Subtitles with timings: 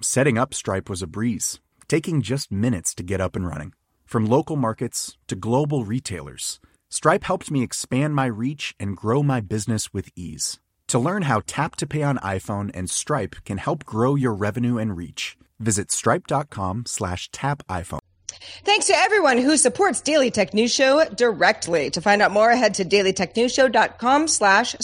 [0.00, 3.72] Setting up Stripe was a breeze, taking just minutes to get up and running.
[4.04, 9.40] From local markets to global retailers, Stripe helped me expand my reach and grow my
[9.40, 10.60] business with ease.
[10.88, 14.78] To learn how Tap to Pay on iPhone and Stripe can help grow your revenue
[14.78, 18.00] and reach, visit stripe.com slash tap iPhone.
[18.64, 21.90] Thanks to everyone who supports Daily Tech News Show directly.
[21.90, 24.76] To find out more, head to dailytechnewsshow.com slash.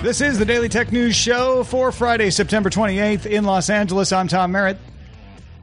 [0.00, 4.12] This is the Daily Tech News Show for Friday, September 28th in Los Angeles.
[4.12, 4.78] I'm Tom Merritt.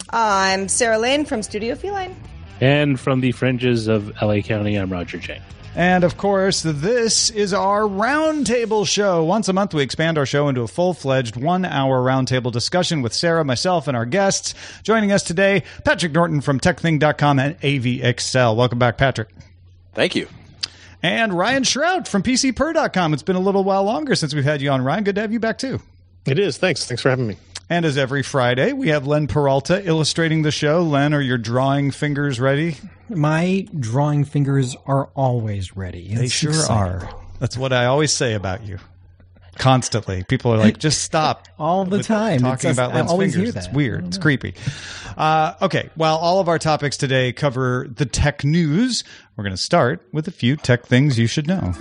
[0.09, 2.14] I'm Sarah Lane from Studio Feline.
[2.59, 5.41] And from the fringes of LA County, I'm Roger Chang.
[5.73, 9.23] And of course, this is our roundtable show.
[9.23, 13.02] Once a month, we expand our show into a full fledged one hour roundtable discussion
[13.02, 14.53] with Sarah, myself, and our guests.
[14.83, 18.53] Joining us today, Patrick Norton from TekThing.com and AVXL.
[18.58, 19.30] Welcome back, Patrick.
[19.94, 20.28] Thank you.
[21.03, 23.13] And Ryan Shrout from PCPer.com.
[23.13, 25.03] It's been a little while longer since we've had you on, Ryan.
[25.03, 25.81] Good to have you back, too.
[26.25, 26.57] It is.
[26.57, 26.85] Thanks.
[26.88, 27.38] Thanks for having me.
[27.69, 30.83] And as every Friday, we have Len Peralta illustrating the show.
[30.83, 32.78] Len, are your drawing fingers ready?
[33.09, 36.13] My drawing fingers are always ready.
[36.13, 36.75] They sure exciting.
[37.07, 37.16] are.
[37.39, 38.78] That's what I always say about you.
[39.57, 42.39] Constantly, people are like, "Just stop!" All the time.
[42.39, 43.53] talking It's just- about I always fingers.
[43.53, 44.07] hear It's weird.
[44.07, 44.53] It's creepy.
[45.17, 49.03] Uh, okay, well, all of our topics today cover the tech news.
[49.38, 51.73] We're going to start with a few tech things you should know.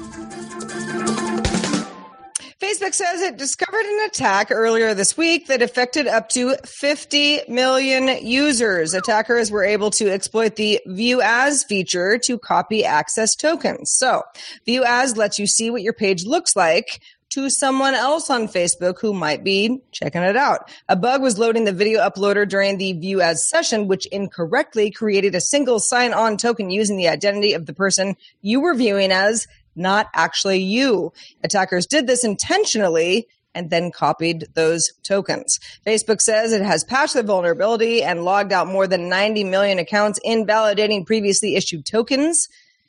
[2.61, 8.25] Facebook says it discovered an attack earlier this week that affected up to 50 million
[8.27, 8.95] users.
[8.95, 13.91] Attackers were able to exploit the View As feature to copy access tokens.
[13.95, 14.23] So,
[14.65, 17.03] View As lets you see what your page looks like
[17.35, 20.71] to someone else on Facebook who might be checking it out.
[20.89, 25.35] A bug was loading the video uploader during the View As session, which incorrectly created
[25.35, 29.49] a single sign on token using the identity of the person you were viewing as
[29.75, 31.13] not actually you.
[31.43, 35.59] Attackers did this intentionally and then copied those tokens.
[35.85, 40.21] Facebook says it has patched the vulnerability and logged out more than 90 million accounts
[40.23, 42.49] invalidating previously issued tokens.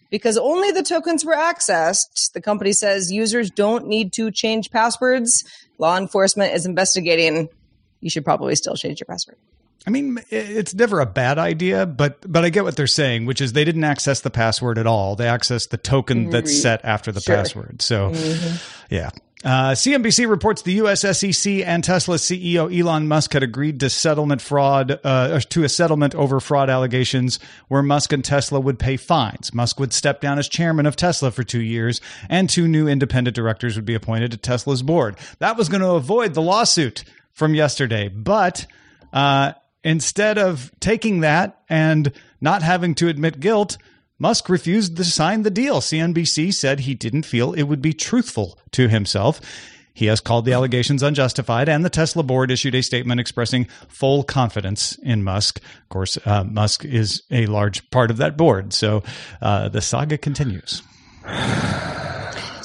[0.10, 5.44] Because only the tokens were accessed, the company says users don't need to change passwords.
[5.78, 7.50] Law enforcement is investigating.
[8.02, 9.38] You should probably still change your password.
[9.88, 13.40] I mean, it's never a bad idea, but but I get what they're saying, which
[13.40, 15.16] is they didn't access the password at all.
[15.16, 16.32] They accessed the token mm-hmm.
[16.32, 17.36] that's set after the Sure.
[17.36, 17.82] password.
[17.84, 18.56] So, mm-hmm.
[18.94, 19.12] yeah.
[19.46, 21.02] Uh, CNBC reports the U.S.
[21.02, 26.16] SEC and Tesla CEO Elon Musk had agreed to settlement fraud uh, to a settlement
[26.16, 29.54] over fraud allegations, where Musk and Tesla would pay fines.
[29.54, 33.36] Musk would step down as chairman of Tesla for two years, and two new independent
[33.36, 35.16] directors would be appointed to Tesla's board.
[35.38, 38.66] That was going to avoid the lawsuit from yesterday, but
[39.14, 43.78] uh, instead of taking that and not having to admit guilt,
[44.18, 45.81] Musk refused to sign the deal.
[45.81, 49.42] CNBC said he didn't feel it would be truthful to himself.
[49.94, 54.24] He has called the allegations unjustified, and the Tesla board issued a statement expressing full
[54.24, 55.59] confidence in Musk.
[55.59, 59.03] Of course, uh, Musk is a large part of that board, so
[59.42, 60.82] uh, the saga continues.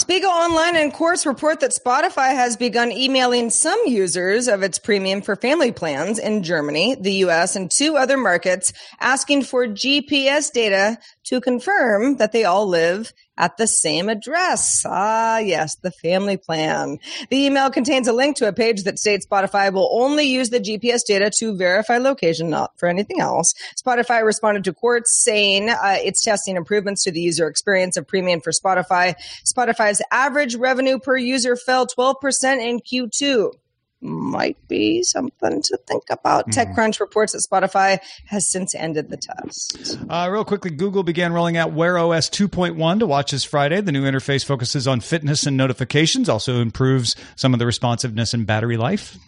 [0.01, 5.21] Spiegel Online and Quartz report that Spotify has begun emailing some users of its premium
[5.21, 10.97] for family plans in Germany, the US, and two other markets asking for GPS data
[11.25, 14.85] to confirm that they all live at the same address.
[14.87, 16.99] Ah, yes, the family plan.
[17.31, 20.61] The email contains a link to a page that states Spotify will only use the
[20.61, 23.55] GPS data to verify location, not for anything else.
[23.83, 28.43] Spotify responded to Quartz saying uh, it's testing improvements to the user experience of premium
[28.43, 29.15] for Spotify.
[29.45, 32.15] Spotify's average revenue per user fell 12%
[32.61, 33.53] in Q2.
[34.01, 36.49] Might be something to think about.
[36.49, 36.75] Mm.
[36.75, 39.99] TechCrunch reports that Spotify has since ended the test.
[40.09, 43.81] Uh, real quickly, Google began rolling out Wear OS 2.1 to watch this Friday.
[43.81, 48.47] The new interface focuses on fitness and notifications, also improves some of the responsiveness and
[48.47, 49.19] battery life.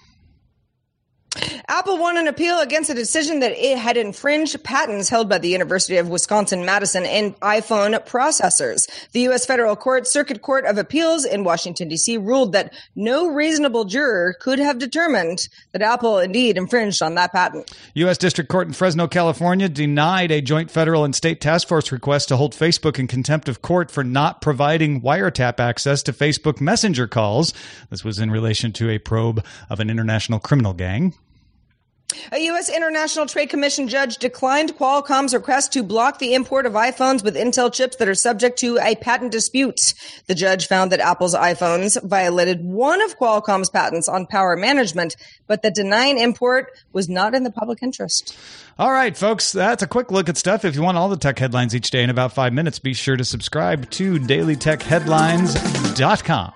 [1.68, 5.48] Apple won an appeal against a decision that it had infringed patents held by the
[5.48, 8.88] University of Wisconsin Madison in iPhone processors.
[9.12, 9.46] The U.S.
[9.46, 12.18] Federal Court Circuit Court of Appeals in Washington, D.C.
[12.18, 17.72] ruled that no reasonable juror could have determined that Apple indeed infringed on that patent.
[17.94, 18.18] U.S.
[18.18, 22.36] District Court in Fresno, California denied a joint federal and state task force request to
[22.36, 27.54] hold Facebook in contempt of court for not providing wiretap access to Facebook Messenger calls.
[27.88, 31.14] This was in relation to a probe of an international criminal gang.
[32.32, 32.68] A U.S.
[32.68, 37.72] International Trade Commission judge declined Qualcomm's request to block the import of iPhones with Intel
[37.72, 39.94] chips that are subject to a patent dispute.
[40.26, 45.16] The judge found that Apple's iPhones violated one of Qualcomm's patents on power management,
[45.46, 48.36] but that denying import was not in the public interest.
[48.78, 50.62] All right, folks, that's a quick look at stuff.
[50.64, 53.16] If you want all the tech headlines each day in about five minutes, be sure
[53.16, 56.52] to subscribe to dailytechheadlines.com.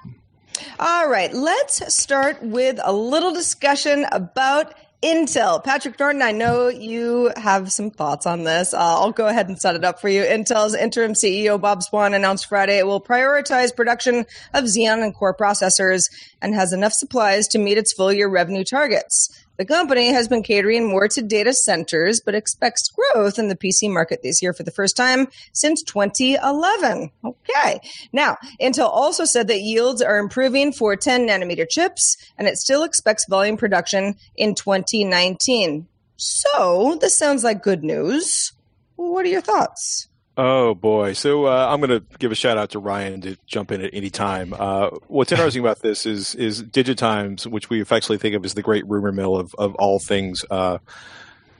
[0.78, 5.62] All right, let's start with a little discussion about Intel.
[5.62, 8.72] Patrick Norton, I know you have some thoughts on this.
[8.72, 10.22] Uh, I'll go ahead and set it up for you.
[10.22, 15.36] Intel's interim CEO Bob Swan announced Friday it will prioritize production of Xeon and Core
[15.36, 16.10] processors
[16.40, 19.28] and has enough supplies to meet its full year revenue targets.
[19.56, 23.90] The company has been catering more to data centers, but expects growth in the PC
[23.90, 27.10] market this year for the first time since 2011.
[27.24, 27.80] Okay.
[28.12, 32.82] Now, Intel also said that yields are improving for 10 nanometer chips, and it still
[32.82, 35.86] expects volume production in 2019.
[36.16, 38.52] So, this sounds like good news.
[38.96, 40.05] What are your thoughts?
[40.38, 41.14] Oh boy!
[41.14, 43.90] So uh, I'm going to give a shout out to Ryan to jump in at
[43.94, 44.54] any time.
[44.56, 48.62] Uh, what's interesting about this is is Digitimes, which we affectionately think of as the
[48.62, 50.44] great rumor mill of of all things.
[50.50, 50.78] Uh,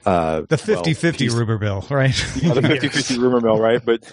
[0.05, 2.15] uh the 50-50 well, rumor mill, right?
[2.41, 3.83] yeah, the 50-50 rumor mill, right?
[3.83, 4.03] But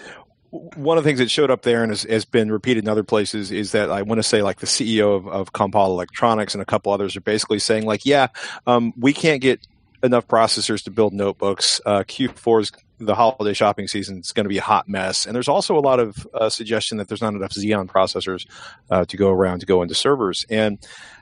[0.49, 3.03] one of the things that showed up there and has, has, been repeated in other
[3.03, 6.61] places is that I want to say like the CEO of, of Compal Electronics and
[6.61, 8.27] a couple others are basically saying like, yeah,
[8.65, 9.65] um, we can't get
[10.03, 11.81] enough processors to build notebooks.
[11.85, 15.25] Uh, Q4 is the holiday shopping season is going to be a hot mess.
[15.25, 18.45] And there's also a lot of uh, suggestion that there's not enough Xeon processors
[18.89, 20.45] uh, to go around to go into servers.
[20.49, 20.79] And,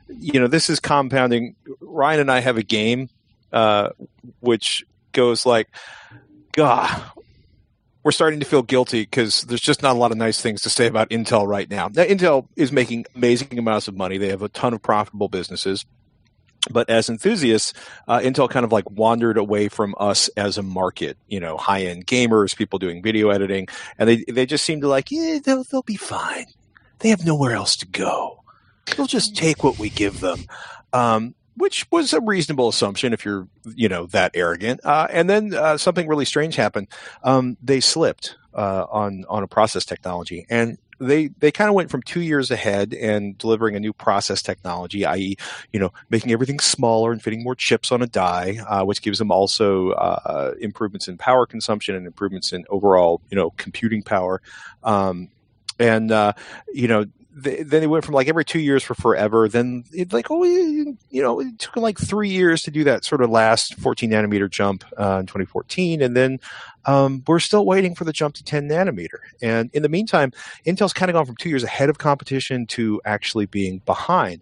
[0.08, 1.56] you know, this is compounding.
[1.82, 3.10] Ryan and I have a game
[3.52, 3.90] uh,
[4.40, 5.70] which goes like,
[6.52, 7.04] God,
[8.04, 10.70] we're starting to feel guilty because there's just not a lot of nice things to
[10.70, 11.88] say about Intel right now.
[11.88, 14.18] Now, Intel is making amazing amounts of money.
[14.18, 15.86] They have a ton of profitable businesses
[16.70, 17.74] but as enthusiasts,
[18.08, 21.18] uh, Intel kind of like wandered away from us as a market.
[21.28, 23.68] You know, high end gamers, people doing video editing,
[23.98, 26.46] and they they just seemed to like, yeah, they'll they'll be fine.
[27.00, 28.44] They have nowhere else to go.
[28.96, 30.46] They'll just take what we give them.
[30.94, 34.82] Um, which was a reasonable assumption if you're, you know, that arrogant.
[34.84, 36.88] Uh, and then uh, something really strange happened.
[37.24, 41.90] Um, they slipped uh, on on a process technology, and they they kind of went
[41.90, 45.36] from two years ahead and delivering a new process technology, i.e.,
[45.72, 49.20] you know, making everything smaller and fitting more chips on a die, uh, which gives
[49.20, 54.42] them also uh, improvements in power consumption and improvements in overall, you know, computing power.
[54.84, 55.30] Um,
[55.80, 56.34] and uh,
[56.74, 57.06] you know,
[57.36, 59.48] they, then they went from like every two years for forever.
[59.48, 63.22] Then it like oh you know it took like three years to do that sort
[63.22, 66.40] of last 14 nanometer jump uh, in 2014, and then
[66.86, 69.20] um, we're still waiting for the jump to 10 nanometer.
[69.42, 70.32] And in the meantime,
[70.66, 74.42] Intel's kind of gone from two years ahead of competition to actually being behind.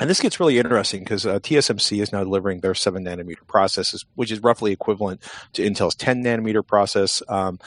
[0.00, 4.06] And this gets really interesting because uh, TSMC is now delivering their seven nanometer processes,
[4.14, 7.22] which is roughly equivalent to Intel's 10 nanometer process.
[7.28, 7.60] Um,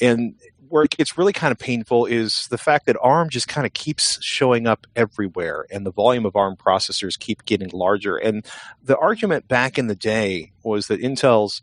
[0.00, 0.36] and
[0.70, 3.72] where it gets really kind of painful is the fact that ARM just kind of
[3.72, 8.16] keeps showing up everywhere, and the volume of ARM processors keep getting larger.
[8.16, 8.46] And
[8.82, 11.60] the argument back in the day was that Intel's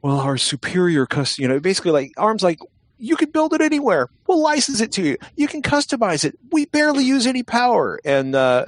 [0.00, 2.60] well, our superior custom, you know, basically like ARM's like
[2.98, 4.08] you can build it anywhere.
[4.26, 5.16] We'll license it to you.
[5.36, 6.38] You can customize it.
[6.50, 8.00] We barely use any power.
[8.04, 8.66] And uh,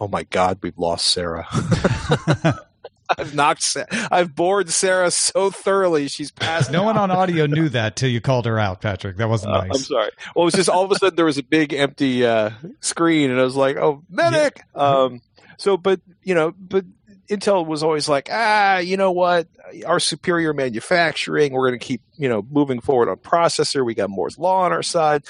[0.00, 1.46] oh my God, we've lost Sarah.
[3.16, 3.76] I've knocked.
[4.10, 6.08] I've bored Sarah so thoroughly.
[6.08, 6.70] She's passed.
[6.70, 6.86] No out.
[6.86, 9.16] one on audio knew that till you called her out, Patrick.
[9.16, 9.70] That wasn't uh, nice.
[9.74, 10.10] I'm sorry.
[10.34, 12.50] Well, it was just all of a sudden there was a big empty uh,
[12.80, 14.82] screen, and I was like, "Oh, medic!" Yeah.
[14.82, 15.22] Um,
[15.56, 16.84] so, but you know, but
[17.30, 19.48] Intel was always like, ah, you know what?
[19.86, 23.84] Our superior manufacturing, we're going to keep, you know, moving forward on processor.
[23.84, 25.24] We got Moore's law on our side,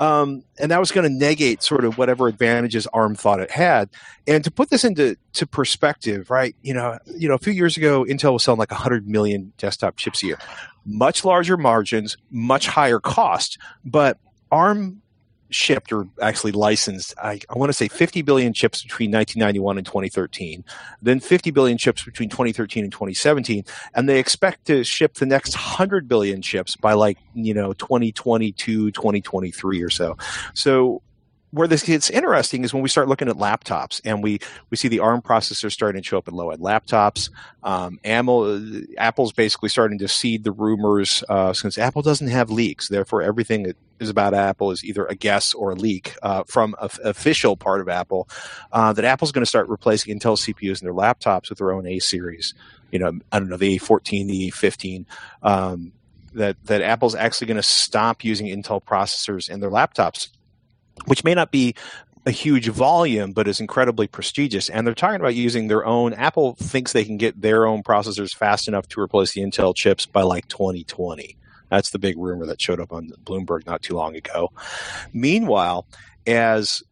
[0.00, 3.90] um, and that was going to negate sort of whatever advantages ARM thought it had.
[4.26, 6.56] And to put this into to perspective, right?
[6.62, 9.96] You know, you know, a few years ago, Intel was selling like 100 million desktop
[9.96, 10.38] chips a year,
[10.84, 14.18] much larger margins, much higher cost, but
[14.50, 15.00] ARM
[15.50, 19.86] shipped or actually licensed, I, I want to say 50 billion chips between 1991 and
[19.86, 20.64] 2013,
[21.02, 25.54] then 50 billion chips between 2013 and 2017, and they expect to ship the next
[25.54, 30.16] 100 billion chips by like, you know, 2022, 2023 or so.
[30.54, 31.02] So
[31.56, 34.38] where this gets interesting is when we start looking at laptops and we,
[34.70, 37.30] we see the ARM processors starting to show up in low end laptops.
[37.62, 38.60] Um, Apple,
[38.98, 42.88] Apple's basically starting to seed the rumors uh, since Apple doesn't have leaks.
[42.88, 46.74] Therefore, everything that is about Apple is either a guess or a leak uh, from
[46.80, 48.28] an official part of Apple.
[48.72, 51.86] Uh, that Apple's going to start replacing Intel CPUs in their laptops with their own
[51.86, 52.54] A series.
[52.90, 55.04] You know, I don't know the A14, the A15.
[55.42, 55.92] Um,
[56.34, 60.28] that that Apple's actually going to stop using Intel processors in their laptops
[61.04, 61.74] which may not be
[62.24, 64.68] a huge volume, but is incredibly prestigious.
[64.68, 66.12] And they're talking about using their own.
[66.12, 70.06] Apple thinks they can get their own processors fast enough to replace the Intel chips
[70.06, 71.36] by like 2020.
[71.70, 74.52] That's the big rumor that showed up on Bloomberg not too long ago.
[75.12, 75.86] Meanwhile,
[76.26, 76.82] as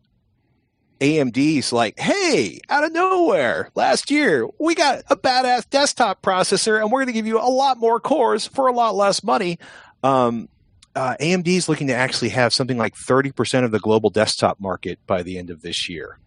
[1.00, 6.90] AMD's like, hey, out of nowhere, last year, we got a badass desktop processor and
[6.90, 9.58] we're going to give you a lot more cores for a lot less money.
[10.02, 10.48] Um,
[10.94, 14.98] uh, AMD is looking to actually have something like 30% of the global desktop market
[15.06, 16.18] by the end of this year.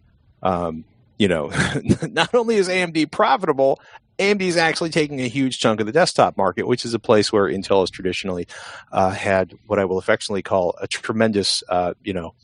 [0.42, 0.84] Um,
[1.18, 1.50] you know,
[2.10, 3.80] not only is AMD profitable,
[4.18, 7.32] AMD is actually taking a huge chunk of the desktop market, which is a place
[7.32, 8.46] where Intel has traditionally
[8.90, 12.34] uh, had what I will affectionately call a tremendous, uh, you know,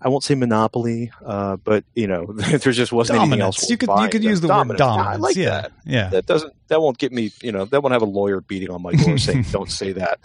[0.00, 3.32] I won't say monopoly, uh, but you know, there just wasn't dominance.
[3.32, 3.70] anything else.
[3.70, 4.80] You could you could use the dominance.
[4.80, 5.08] word dominance.
[5.08, 5.72] Yeah, I like yeah, that.
[5.86, 6.08] yeah.
[6.10, 7.32] That doesn't that won't get me.
[7.40, 10.20] You know, that won't have a lawyer beating on my door saying don't say that.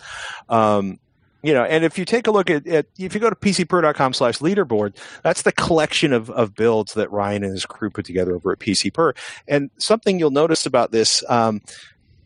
[0.49, 0.99] Um,
[1.41, 4.13] you know, and if you take a look at, at if you go to pcper.com
[4.13, 8.35] slash leaderboard, that's the collection of, of builds that Ryan and his crew put together
[8.35, 9.15] over at PCPer.
[9.47, 11.61] And something you'll notice about this, um,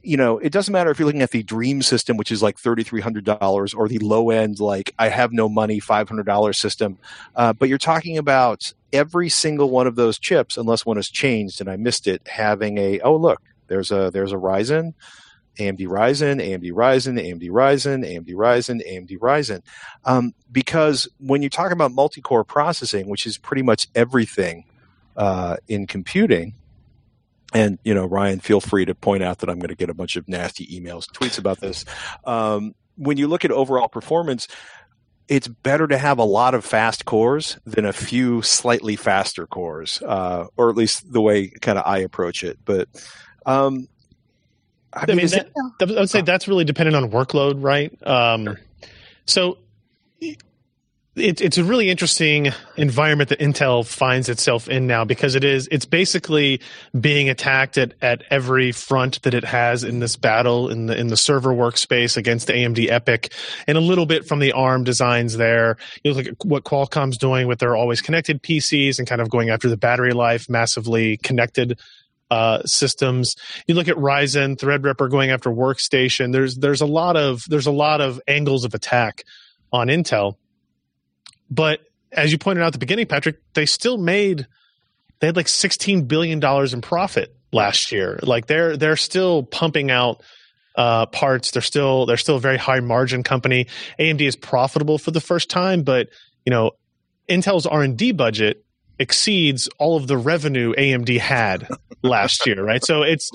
[0.02, 2.58] you know, it doesn't matter if you're looking at the dream system, which is like
[2.58, 6.98] $3,300 or the low end, like I have no money, $500 system.
[7.36, 11.62] Uh, but you're talking about every single one of those chips, unless one has changed
[11.62, 14.94] and I missed it, having a, oh, look, there's a, there's a Ryzen,
[15.60, 19.62] AMD Ryzen, AMD Ryzen, AMD Ryzen, AMD Ryzen, AMD Ryzen.
[20.06, 24.66] Um, because when you talk about multi-core processing, which is pretty much everything
[25.16, 26.54] uh, in computing,
[27.54, 29.94] and you know, Ryan, feel free to point out that I'm going to get a
[29.94, 31.86] bunch of nasty emails, tweets about this.
[32.26, 34.48] Um, when you look at overall performance,
[35.28, 40.02] it's better to have a lot of fast cores than a few slightly faster cores,
[40.02, 42.58] uh, or at least the way kind of I approach it.
[42.66, 42.90] But
[43.46, 43.88] um,
[44.96, 45.50] I, I mean, that,
[45.82, 47.92] I would say that's really dependent on workload, right?
[48.08, 48.58] Um,
[49.26, 49.58] so
[51.16, 55.68] it, it's a really interesting environment that Intel finds itself in now because it is
[55.72, 56.60] it's basically
[57.00, 61.08] being attacked at, at every front that it has in this battle in the in
[61.08, 63.32] the server workspace against AMD EPYC
[63.68, 65.78] and a little bit from the ARM designs there.
[66.04, 69.50] You look at what Qualcomm's doing with their always connected PCs and kind of going
[69.50, 71.80] after the battery life, massively connected
[72.34, 73.36] uh, systems.
[73.68, 76.32] You look at Ryzen, Threadripper going after workstation.
[76.32, 79.24] There's there's a lot of there's a lot of angles of attack
[79.72, 80.34] on Intel.
[81.52, 84.48] But as you pointed out at the beginning, Patrick, they still made
[85.20, 88.20] they had like sixteen billion dollars in profit last year.
[88.24, 90.24] Like they're they're still pumping out
[90.76, 91.52] uh, parts.
[91.52, 93.68] They're still they're still a very high margin company.
[94.00, 96.10] AMD is profitable for the first time, but
[96.48, 96.72] you know
[97.30, 98.66] Intel's R and D budget
[99.04, 101.68] exceeds all of the revenue AMD had
[102.02, 102.84] last year, right?
[102.84, 103.30] So it's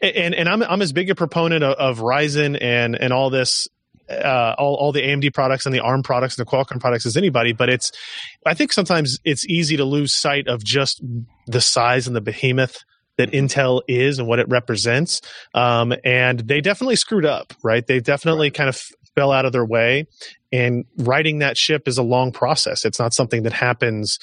[0.00, 3.68] and and I'm I'm as big a proponent of, of Ryzen and and all this
[4.08, 7.16] uh, all, all the AMD products and the ARM products and the Qualcomm products as
[7.16, 7.92] anybody, but it's
[8.46, 11.02] I think sometimes it's easy to lose sight of just
[11.46, 12.84] the size and the behemoth
[13.18, 15.20] that Intel is and what it represents.
[15.54, 17.86] Um, and they definitely screwed up, right?
[17.86, 18.80] They definitely kind of
[19.14, 20.06] fell out of their way.
[20.50, 22.84] And righting that ship is a long process.
[22.84, 24.18] It's not something that happens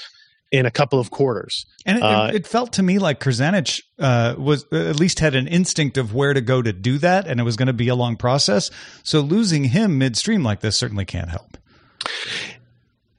[0.51, 1.65] in a couple of quarters.
[1.85, 5.47] And it, Uh, it, felt to me like Krzanich uh, was at least had an
[5.47, 7.95] instinct of where to go to do that, and it was going to be a
[7.95, 8.71] long process.
[9.03, 11.57] So losing him midstream like this certainly can't help.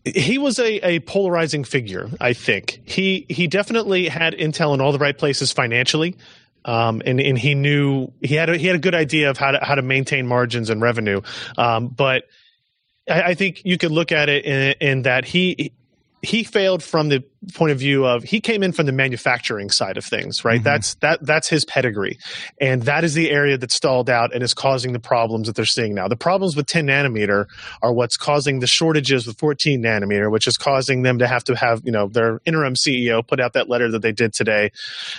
[0.05, 2.09] he was a, a polarizing figure.
[2.21, 6.17] I think he he definitely had Intel in all the right places financially,
[6.65, 9.53] um, and and he knew he had a, he had a good idea of how
[9.53, 11.21] to how to maintain margins and revenue.
[11.57, 12.25] Um, but
[13.09, 15.73] I, I think you could look at it in, in that he
[16.23, 17.25] he failed from the
[17.55, 20.63] point of view of he came in from the manufacturing side of things right?
[20.63, 22.19] That's that that's his pedigree.
[22.61, 25.65] And that is the area that stalled out and is causing the problems that they're
[25.65, 26.09] seeing now.
[26.09, 27.47] The problems with 10 nanometer
[27.81, 31.57] are what's causing the shortages with 14 nanometer which is causing them to have to
[31.57, 34.71] have you know their interim ceo put out that letter that they did today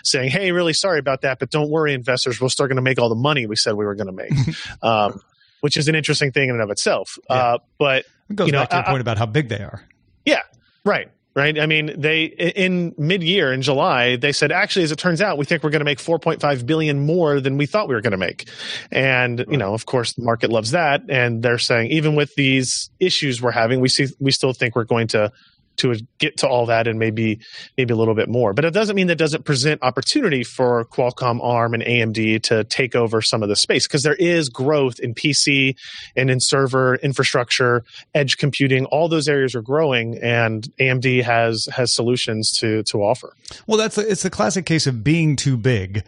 [0.03, 2.99] saying hey really sorry about that but don't worry investors we're still going to make
[2.99, 4.31] all the money we said we were going to make.
[4.83, 5.19] Um,
[5.61, 7.17] which is an interesting thing in and of itself.
[7.29, 9.59] Uh, but It goes you know, back to your I- point about how big they
[9.59, 9.83] are.
[10.25, 10.39] Yeah,
[10.85, 11.09] right.
[11.33, 11.57] Right.
[11.57, 15.37] I mean, they in mid year in July, they said, actually, as it turns out,
[15.37, 18.11] we think we're going to make 4.5 billion more than we thought we were going
[18.11, 18.49] to make.
[18.91, 21.03] And, you know, of course, the market loves that.
[21.07, 24.83] And they're saying, even with these issues we're having, we see, we still think we're
[24.83, 25.31] going to,
[25.77, 27.39] to get to all that and maybe
[27.77, 28.53] maybe a little bit more.
[28.53, 32.95] But it doesn't mean that doesn't present opportunity for Qualcomm, ARM, and AMD to take
[32.95, 35.75] over some of the space because there is growth in PC
[36.15, 38.85] and in server infrastructure, edge computing.
[38.85, 43.33] All those areas are growing, and AMD has has solutions to to offer.
[43.67, 46.03] Well, that's a, it's the classic case of being too big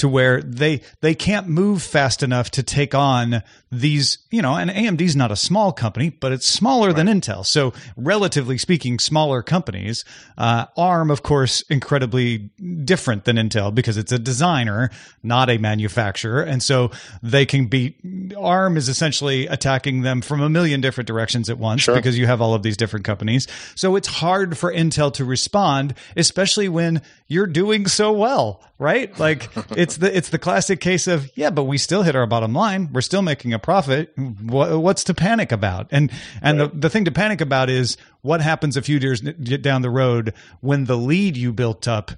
[0.00, 3.42] to where they they can't move fast enough to take on
[3.72, 7.46] these, you know, and AMD's not a small company, but it's smaller than Intel.
[7.46, 10.04] So, relatively speaking, smaller companies.
[10.36, 12.50] Uh, ARM, of course, incredibly
[12.84, 14.90] different than Intel because it's a designer,
[15.22, 16.90] not a manufacturer, and so
[17.22, 17.94] they can be.
[18.36, 21.94] ARM is essentially attacking them from a million different directions at once Sure.
[21.94, 23.46] because you have all of these different companies.
[23.76, 29.16] So it's hard for Intel to respond, especially when you're doing so well, right?
[29.18, 32.52] Like it's the it's the classic case of yeah, but we still hit our bottom
[32.52, 32.90] line.
[32.92, 34.12] We're still making a profit.
[34.16, 35.88] What, what's to panic about?
[35.90, 36.10] And
[36.42, 39.90] and the the thing to panic about is what happens a few years down the
[39.90, 42.12] road when the lead you built up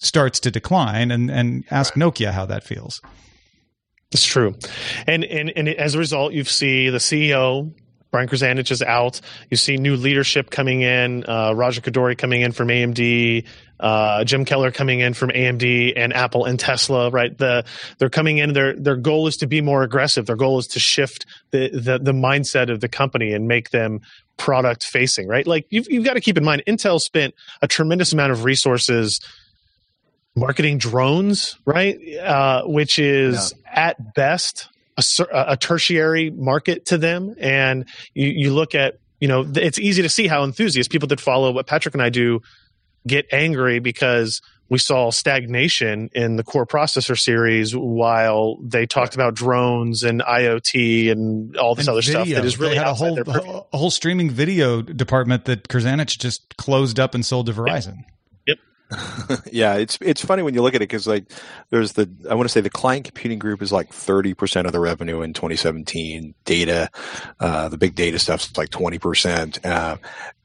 [0.00, 3.00] starts to decline, and and ask Nokia how that feels.
[4.12, 4.54] It's true,
[5.06, 7.72] and and and as a result, you see the CEO
[8.16, 9.20] Brian Krzanich is out.
[9.50, 11.22] You see new leadership coming in.
[11.28, 13.44] Uh, Raja Koduri coming in from AMD.
[13.78, 17.10] Uh, Jim Keller coming in from AMD and Apple and Tesla.
[17.10, 17.66] Right, the
[17.98, 18.54] they're coming in.
[18.54, 20.24] Their their goal is to be more aggressive.
[20.24, 24.00] Their goal is to shift the the, the mindset of the company and make them
[24.38, 25.28] product facing.
[25.28, 28.44] Right, like you've you've got to keep in mind, Intel spent a tremendous amount of
[28.44, 29.20] resources
[30.34, 31.98] marketing drones, right?
[32.16, 35.02] Uh, which is at best a,
[35.48, 37.34] a tertiary market to them.
[37.38, 41.20] And you, you look at, you know, it's easy to see how enthusiasts, people that
[41.20, 42.40] follow what Patrick and I do,
[43.06, 49.34] get angry because we saw stagnation in the core processor series while they talked about
[49.34, 52.40] drones and IoT and all this And other stuff video.
[52.40, 53.16] that is really they had a whole
[53.72, 57.98] a whole streaming video department that Krzanich just closed up and sold to Verizon.
[57.98, 58.15] yeah,
[59.46, 61.24] it's it's funny when you look at it because like
[61.70, 64.72] there's the I want to say the client computing group is like thirty percent of
[64.72, 66.34] the revenue in 2017.
[66.44, 66.90] Data,
[67.40, 69.64] uh, the big data stuff is like twenty percent.
[69.64, 69.96] Uh,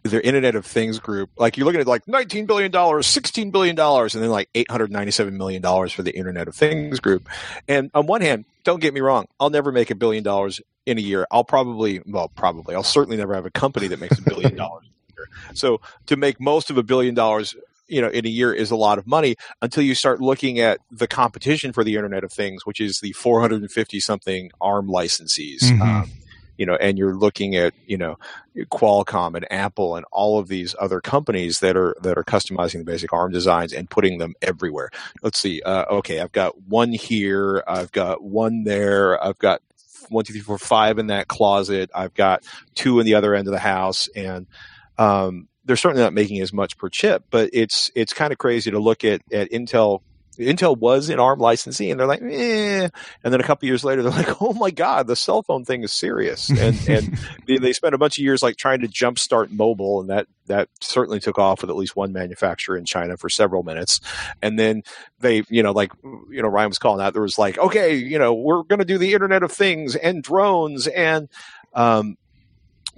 [0.03, 3.75] their Internet of Things group, like you're looking at like 19 billion dollars, 16 billion
[3.75, 7.29] dollars, and then like 897 million dollars for the Internet of Things group.
[7.67, 10.97] And on one hand, don't get me wrong, I'll never make a billion dollars in
[10.97, 11.27] a year.
[11.29, 14.85] I'll probably, well, probably, I'll certainly never have a company that makes a billion dollars.
[15.53, 17.55] So to make most of a billion dollars
[17.91, 20.79] you know in a year is a lot of money until you start looking at
[20.89, 25.81] the competition for the internet of things which is the 450 something arm licensees Mhm.
[25.81, 26.09] um,
[26.57, 28.17] you know and you're looking at you know
[28.71, 32.83] qualcomm and apple and all of these other companies that are that are customizing the
[32.83, 34.89] basic arm designs and putting them everywhere
[35.23, 39.61] let's see uh, okay i've got one here i've got one there i've got
[40.09, 42.43] one two three four five in that closet i've got
[42.75, 44.45] two in the other end of the house and
[44.97, 48.71] um, they're certainly not making as much per chip, but it's it's kind of crazy
[48.71, 50.01] to look at at Intel.
[50.37, 52.89] Intel was in ARM licensing, and they're like, eh.
[53.23, 55.83] And then a couple years later, they're like, oh my god, the cell phone thing
[55.83, 56.49] is serious.
[56.49, 60.09] And and they, they spent a bunch of years like trying to jumpstart mobile, and
[60.09, 64.01] that that certainly took off with at least one manufacturer in China for several minutes.
[64.41, 64.83] And then
[65.21, 68.19] they, you know, like you know, Ryan was calling out, there was like, okay, you
[68.19, 71.29] know, we're going to do the Internet of Things and drones and
[71.73, 72.17] um,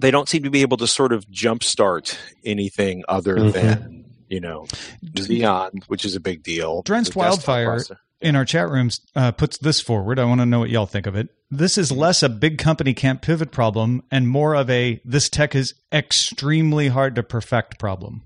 [0.04, 3.52] they don't seem to be able to sort of jumpstart anything other Mhm.
[3.52, 4.66] than you know
[5.04, 6.82] Xeon, which is a big deal.
[6.82, 7.96] Drenched The Wildfire processor.
[8.20, 10.18] in our chat rooms uh, puts this forward.
[10.18, 11.28] I want to know what y'all think of it.
[11.50, 15.54] This is less a big company can't pivot problem and more of a this tech
[15.54, 18.22] is extremely hard to perfect problem.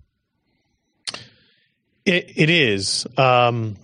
[2.05, 3.07] It, it is.
[3.19, 3.77] Um,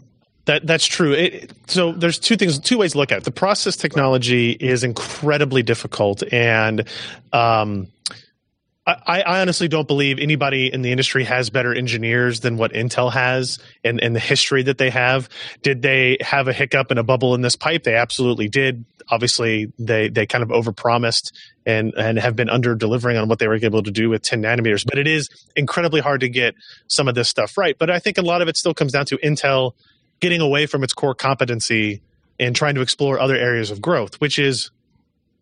[0.46, 1.12] that that's true.
[1.12, 3.24] It, so there's two things, two ways to look at it.
[3.24, 6.87] The process technology is incredibly difficult, and
[7.33, 7.88] um,
[8.87, 13.12] I, I honestly don't believe anybody in the industry has better engineers than what Intel
[13.12, 15.28] has and, and the history that they have.
[15.62, 17.85] Did they have a hiccup and a bubble in this pipe?
[17.85, 18.85] They absolutely did.
[19.11, 21.33] Obviously, they they kind of overpromised
[21.66, 24.42] and and have been under delivering on what they were able to do with 10
[24.42, 24.85] nanometers.
[24.87, 26.54] But it is incredibly hard to get
[26.87, 27.76] some of this stuff right.
[27.78, 29.72] But I think a lot of it still comes down to Intel
[30.20, 32.00] getting away from its core competency
[32.40, 34.70] and trying to explore other areas of growth, which is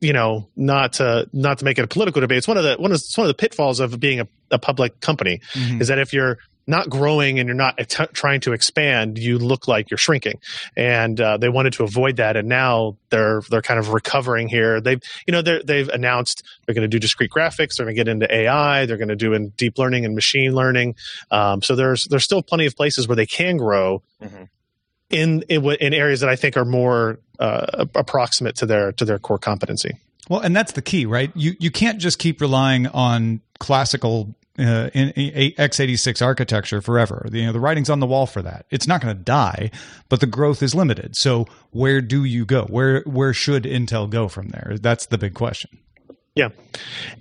[0.00, 2.74] you know not to not to make it a political debate it's one of the
[2.76, 5.80] one of it's one of the pitfalls of being a, a public company Mhm.
[5.80, 9.66] is that if you're not growing and you're not t- trying to expand, you look
[9.66, 10.38] like you're shrinking.
[10.76, 14.80] And uh, they wanted to avoid that, and now they're they're kind of recovering here.
[14.80, 17.76] They've you know they have announced they're going to do discrete graphics.
[17.76, 18.86] They're going to get into AI.
[18.86, 20.94] They're going to do in deep learning and machine learning.
[21.32, 24.02] Um, so there's there's still plenty of places where they can grow.
[24.22, 24.44] Mm-hmm.
[25.12, 29.18] In, in, in areas that I think are more uh, approximate to their to their
[29.18, 29.96] core competency.
[30.28, 31.30] Well, and that's the key, right?
[31.34, 37.26] You you can't just keep relying on classical uh, in, in x86 architecture forever.
[37.30, 38.66] The, you know, the writing's on the wall for that.
[38.70, 39.70] It's not going to die,
[40.08, 41.16] but the growth is limited.
[41.16, 42.64] So where do you go?
[42.64, 44.76] Where where should Intel go from there?
[44.80, 45.70] That's the big question.
[46.34, 46.48] Yeah,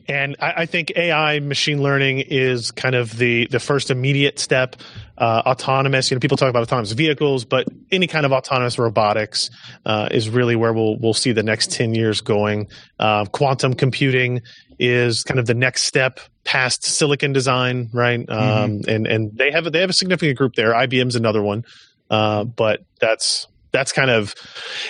[0.07, 4.77] and I, I, think AI machine learning is kind of the the first immediate step.
[5.21, 9.51] Uh, autonomous, you know, people talk about autonomous vehicles, but any kind of autonomous robotics
[9.85, 12.67] uh, is really where we'll we'll see the next ten years going.
[12.97, 14.41] Uh, quantum computing
[14.79, 18.19] is kind of the next step past silicon design, right?
[18.19, 18.31] Mm-hmm.
[18.33, 20.73] Um, and and they have a, they have a significant group there.
[20.73, 21.65] IBM's another one,
[22.09, 24.35] uh, but that's that's kind of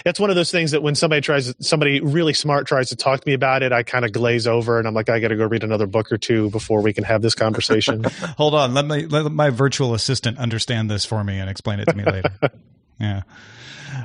[0.03, 3.21] that's one of those things that when somebody tries somebody really smart tries to talk
[3.21, 5.45] to me about it i kind of glaze over and i'm like i gotta go
[5.45, 8.03] read another book or two before we can have this conversation
[8.37, 11.85] hold on let me let my virtual assistant understand this for me and explain it
[11.85, 12.31] to me later
[12.99, 13.21] yeah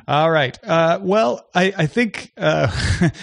[0.09, 0.59] all right.
[0.65, 2.71] Uh, well, I, I think uh,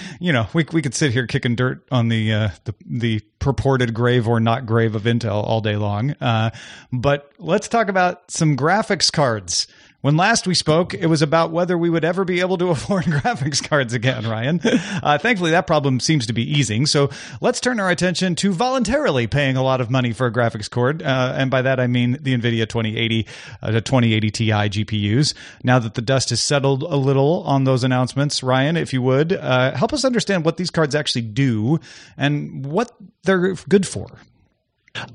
[0.20, 3.94] you know we we could sit here kicking dirt on the uh, the, the purported
[3.94, 6.52] grave or not grave of Intel all day long, uh,
[6.92, 9.68] but let's talk about some graphics cards.
[10.04, 13.06] When last we spoke, it was about whether we would ever be able to afford
[13.06, 14.60] graphics cards again, Ryan.
[15.02, 16.86] Uh, thankfully, that problem seems to be easing.
[16.86, 20.70] So let's turn our attention to voluntarily paying a lot of money for a graphics
[20.70, 21.02] card.
[21.02, 23.26] Uh, and by that, I mean the NVIDIA 2080
[23.62, 25.34] uh, to 2080 Ti GPUs.
[25.64, 29.32] Now that the dust has settled a little on those announcements, Ryan, if you would,
[29.32, 31.80] uh, help us understand what these cards actually do
[32.18, 32.92] and what
[33.24, 34.08] they're good for.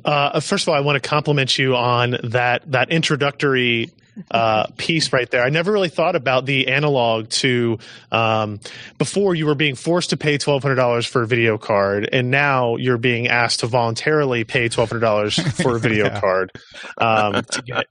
[0.03, 3.91] Uh, first of all, I want to compliment you on that that introductory
[4.31, 5.43] uh, piece right there.
[5.43, 7.79] I never really thought about the analog to
[8.13, 8.61] um,
[8.99, 12.31] before you were being forced to pay twelve hundred dollars for a video card, and
[12.31, 16.21] now you're being asked to voluntarily pay twelve hundred dollars for a video yeah.
[16.21, 16.53] card
[16.99, 17.87] um, to get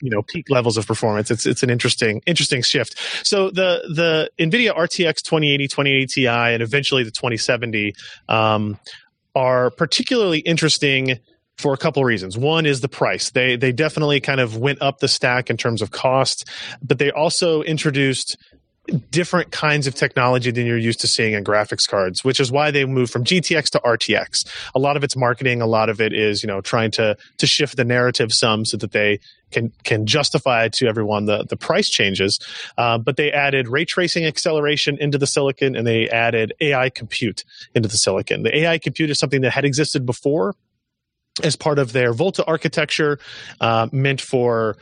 [0.00, 1.30] you know peak levels of performance.
[1.30, 2.98] It's it's an interesting interesting shift.
[3.26, 7.94] So the the NVIDIA RTX 2080, 2080 Ti, and eventually the 2070
[8.28, 8.78] um,
[9.34, 11.18] are particularly interesting
[11.62, 12.36] for a couple of reasons.
[12.36, 13.30] One is the price.
[13.30, 16.48] They they definitely kind of went up the stack in terms of cost,
[16.82, 18.36] but they also introduced
[19.10, 22.70] different kinds of technology than you're used to seeing in graphics cards, which is why
[22.72, 24.48] they moved from GTX to RTX.
[24.74, 27.46] A lot of it's marketing, a lot of it is, you know, trying to to
[27.46, 29.20] shift the narrative some so that they
[29.52, 32.38] can can justify to everyone the the price changes.
[32.76, 37.44] Uh, but they added ray tracing acceleration into the silicon and they added AI compute
[37.74, 38.42] into the silicon.
[38.42, 40.54] The AI compute is something that had existed before,
[41.42, 43.18] as part of their Volta architecture,
[43.60, 44.76] uh, meant for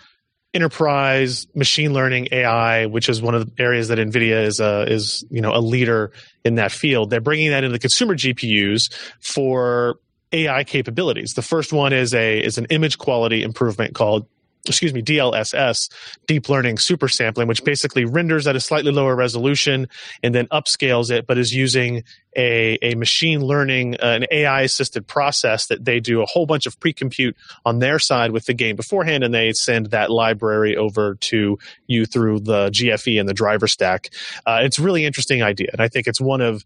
[0.53, 5.25] enterprise machine learning AI, which is one of the areas that NVIDIA is a, is
[5.31, 6.13] you know a leader
[6.45, 7.11] in that field.
[7.11, 9.99] They're bringing that into the consumer GPUs for
[10.33, 11.35] AI capabilities.
[11.35, 14.27] The first one is a is an image quality improvement called
[14.67, 15.91] excuse me, DLSS,
[16.27, 19.89] deep learning super sampling, which basically renders at a slightly lower resolution
[20.23, 22.05] and then upscales it, but is using
[22.37, 26.67] a, a machine learning, uh, an AI assisted process that they do a whole bunch
[26.67, 30.77] of pre compute on their side with the game beforehand, and they send that library
[30.77, 34.11] over to you through the GFE and the driver stack.
[34.47, 36.65] Uh, it's really interesting idea, and I think it's one of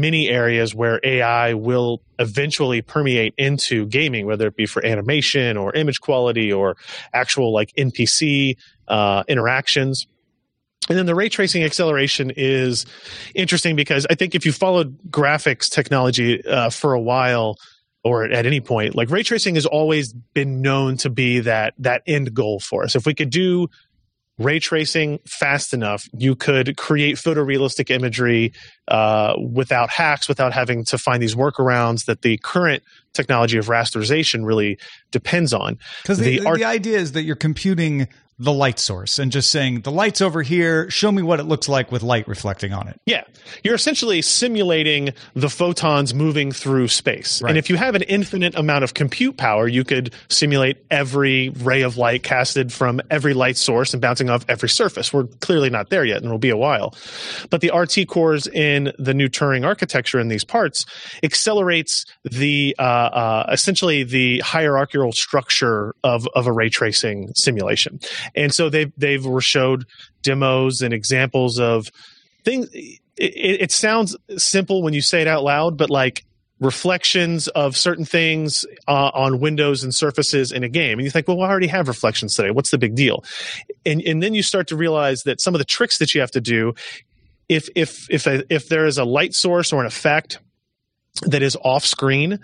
[0.00, 5.74] many areas where AI will eventually permeate into gaming, whether it be for animation or
[5.74, 6.76] image quality or
[7.12, 8.56] actual like NPC
[8.88, 10.06] uh, interactions.
[10.88, 12.84] And then the ray tracing acceleration is
[13.34, 17.56] interesting because I think if you followed graphics technology uh, for a while,
[18.04, 22.02] or at any point, like ray tracing has always been known to be that that
[22.06, 22.94] end goal for us.
[22.94, 23.68] If we could do
[24.38, 28.52] ray tracing fast enough, you could create photorealistic imagery
[28.88, 34.44] uh, without hacks, without having to find these workarounds that the current technology of rasterization
[34.44, 34.78] really
[35.12, 35.78] depends on.
[36.02, 39.50] Because the, the, art- the idea is that you're computing the light source and just
[39.50, 40.90] saying the light's over here.
[40.90, 43.00] Show me what it looks like with light reflecting on it.
[43.06, 43.24] Yeah.
[43.62, 47.40] You're essentially simulating the photons moving through space.
[47.40, 47.50] Right.
[47.50, 51.82] and if you have an infinite amount of compute power you could simulate every ray
[51.82, 55.12] of light casted from every light source and bouncing off every surface.
[55.12, 56.94] We're clearly not there yet and it'll be a while.
[57.50, 60.86] But the rt cores in the new turing architecture in these parts
[61.22, 68.00] accelerates the uh, uh, essentially the hierarchical structure of, of a ray tracing simulation
[68.34, 69.86] and so they they've showed
[70.22, 71.88] demos and examples of
[72.44, 72.68] things.
[72.72, 76.24] It, it, sounds simple when you say it out loud, but like
[76.60, 80.98] reflections of certain things uh, on windows and surfaces in a game.
[80.98, 82.50] And you think, well, I already have reflections today.
[82.50, 83.24] What's the big deal?
[83.84, 86.30] And, and then you start to realize that some of the tricks that you have
[86.32, 86.74] to do,
[87.48, 90.38] if, if, if, a, if there is a light source or an effect
[91.22, 92.40] that is off screen,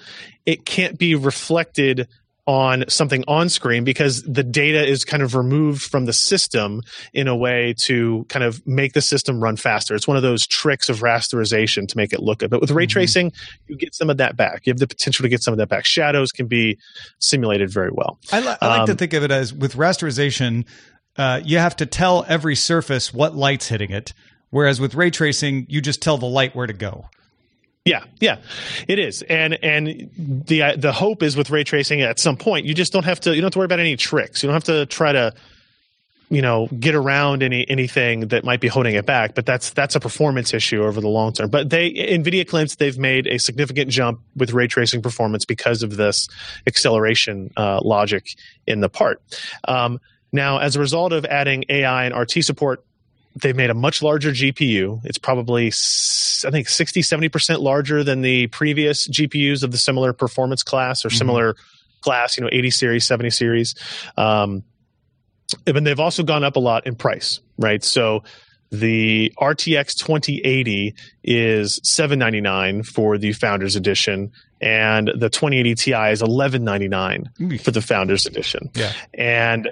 [0.47, 2.09] it can't be reflected
[2.51, 6.83] on something on screen because the data is kind of removed from the system
[7.13, 9.95] in a way to kind of make the system run faster.
[9.95, 12.51] It's one of those tricks of rasterization to make it look good.
[12.51, 12.91] But with ray mm-hmm.
[12.91, 13.33] tracing,
[13.69, 14.67] you get some of that back.
[14.67, 15.85] You have the potential to get some of that back.
[15.85, 16.77] Shadows can be
[17.21, 18.19] simulated very well.
[18.33, 20.67] I, li- I like um, to think of it as with rasterization,
[21.17, 24.13] uh, you have to tell every surface what light's hitting it.
[24.49, 27.05] Whereas with ray tracing, you just tell the light where to go.
[27.87, 28.37] Yeah, yeah,
[28.89, 32.67] it is, and and the uh, the hope is with ray tracing at some point
[32.67, 34.43] you just don't have to you don't have to worry about any tricks.
[34.43, 35.33] You don't have to try to
[36.29, 39.35] you know get around any anything that might be holding it back.
[39.35, 41.49] But that's that's a performance issue over the long term.
[41.49, 45.97] But they Nvidia claims they've made a significant jump with ray tracing performance because of
[45.97, 46.29] this
[46.67, 48.27] acceleration uh, logic
[48.67, 49.23] in the part.
[49.67, 50.01] Um,
[50.33, 52.85] now, as a result of adding AI and RT support
[53.37, 55.01] they've made a much larger GPU.
[55.05, 60.63] It's probably, I think, 60, 70% larger than the previous GPUs of the similar performance
[60.63, 61.19] class or mm-hmm.
[61.19, 61.57] similar
[62.01, 63.75] class, you know, 80 series, 70 series.
[64.17, 64.65] Um,
[65.67, 67.83] and they've also gone up a lot in price, right?
[67.83, 68.23] So
[68.71, 77.59] the RTX 2080 is 799 for the Founders Edition, and the 2080 Ti is 1199
[77.59, 78.71] for the Founders Edition.
[78.75, 78.93] Yeah.
[79.13, 79.71] And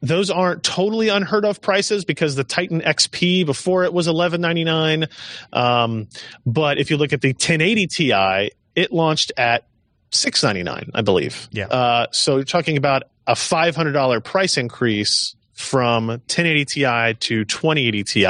[0.00, 4.64] those aren't totally unheard of prices because the Titan XP before it was eleven ninety
[4.64, 5.06] nine.
[5.52, 6.08] Um,
[6.46, 9.66] but if you look at the 1080 Ti, it launched at
[10.10, 11.48] six ninety nine, I believe.
[11.50, 11.66] Yeah.
[11.66, 17.44] Uh, so you're talking about a five hundred dollar price increase from 1080 Ti to
[17.44, 18.26] 2080 Ti.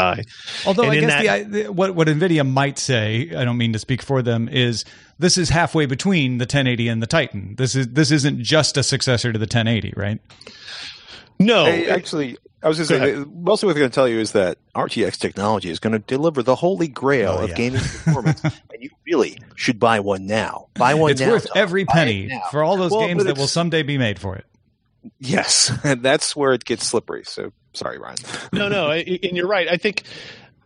[0.66, 3.78] Although and I guess that, the, what what Nvidia might say, I don't mean to
[3.78, 4.86] speak for them, is
[5.18, 7.54] this is halfway between the 1080 and the Titan.
[7.56, 10.20] This is this isn't just a successor to the 1080, right?
[11.38, 14.18] No, hey, actually, I was going to say, mostly what they're going to tell you
[14.18, 17.54] is that RTX technology is going to deliver the holy grail oh, of yeah.
[17.54, 20.68] gaming performance, and you really should buy one now.
[20.74, 21.30] Buy one it's now.
[21.30, 21.52] worth Tom.
[21.56, 24.44] every penny for all those well, games that will someday be made for it.
[25.20, 27.22] Yes, and that's where it gets slippery.
[27.24, 28.18] So sorry, Ryan.
[28.52, 29.68] no, no, and you're right.
[29.68, 30.02] I think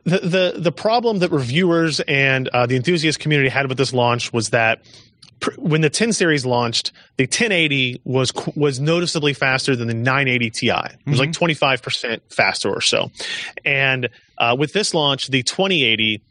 [0.04, 4.32] the the the problem that reviewers and uh, the enthusiast community had with this launch
[4.32, 4.82] was that
[5.57, 10.68] when the 10 series launched, the 1080 was was noticeably faster than the 980 Ti.
[10.68, 10.72] It
[11.07, 11.18] was mm-hmm.
[11.18, 13.11] like 25% faster or so.
[13.64, 16.22] And uh, with this launch, the 2080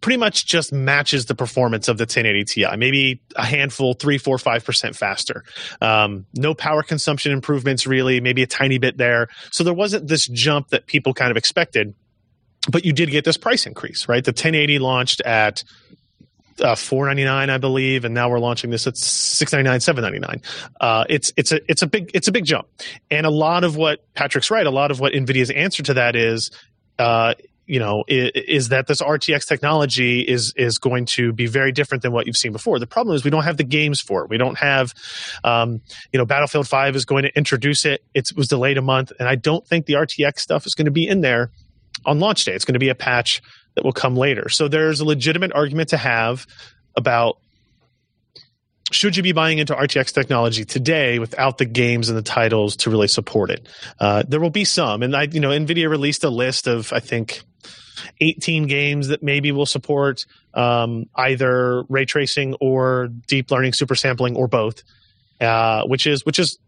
[0.00, 4.36] pretty much just matches the performance of the 1080 Ti, maybe a handful, three, four,
[4.36, 5.44] five percent faster.
[5.80, 9.28] Um, no power consumption improvements, really, maybe a tiny bit there.
[9.50, 11.94] So there wasn't this jump that people kind of expected,
[12.70, 14.24] but you did get this price increase, right?
[14.24, 15.62] The 1080 launched at
[16.60, 19.80] uh, four ninety nine, I believe, and now we're launching this at six ninety nine,
[19.80, 20.42] seven ninety nine.
[20.80, 22.66] Uh, it's it's a it's a big it's a big jump,
[23.10, 24.66] and a lot of what Patrick's right.
[24.66, 26.50] A lot of what Nvidia's answer to that is.
[26.98, 27.34] Uh,
[27.64, 32.02] you know, is, is, that this RTX technology is is going to be very different
[32.02, 32.78] than what you've seen before.
[32.78, 34.30] The problem is we don't have the games for it.
[34.30, 34.92] We don't have,
[35.44, 35.80] um,
[36.12, 38.04] you know, Battlefield Five is going to introduce it.
[38.14, 40.90] It was delayed a month, and I don't think the RTX stuff is going to
[40.90, 41.50] be in there
[42.04, 42.52] on launch day.
[42.52, 43.40] It's going to be a patch
[43.74, 44.48] that will come later.
[44.48, 46.46] So there's a legitimate argument to have
[46.96, 47.38] about
[48.90, 52.90] should you be buying into RTX technology today without the games and the titles to
[52.90, 53.66] really support it?
[53.98, 57.00] Uh, there will be some, and I, you know, Nvidia released a list of I
[57.00, 57.42] think
[58.20, 64.36] 18 games that maybe will support um, either ray tracing or deep learning super sampling
[64.36, 64.82] or both,
[65.40, 66.58] uh, which is which is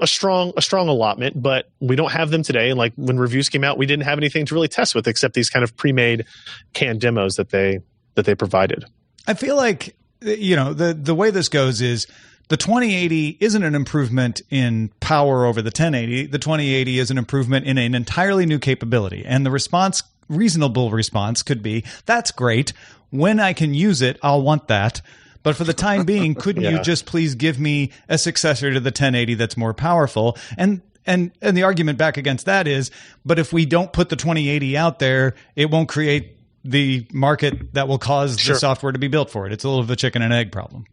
[0.00, 2.70] a strong a strong allotment, but we don't have them today.
[2.70, 5.34] And like when reviews came out, we didn't have anything to really test with except
[5.34, 6.24] these kind of pre-made
[6.72, 7.80] canned demos that they
[8.14, 8.84] that they provided.
[9.26, 12.06] I feel like you know the the way this goes is
[12.48, 16.26] the 2080 isn't an improvement in power over the 1080.
[16.26, 21.42] The 2080 is an improvement in an entirely new capability, and the response reasonable response
[21.42, 22.72] could be that's great.
[23.10, 25.00] When I can use it, I'll want that.
[25.42, 26.70] But for the time being, couldn't yeah.
[26.70, 30.36] you just please give me a successor to the 1080 that's more powerful?
[30.56, 32.90] And and and the argument back against that is,
[33.24, 37.88] but if we don't put the 2080 out there, it won't create the market that
[37.88, 38.54] will cause sure.
[38.54, 39.52] the software to be built for it.
[39.52, 40.84] It's a little of a chicken and egg problem.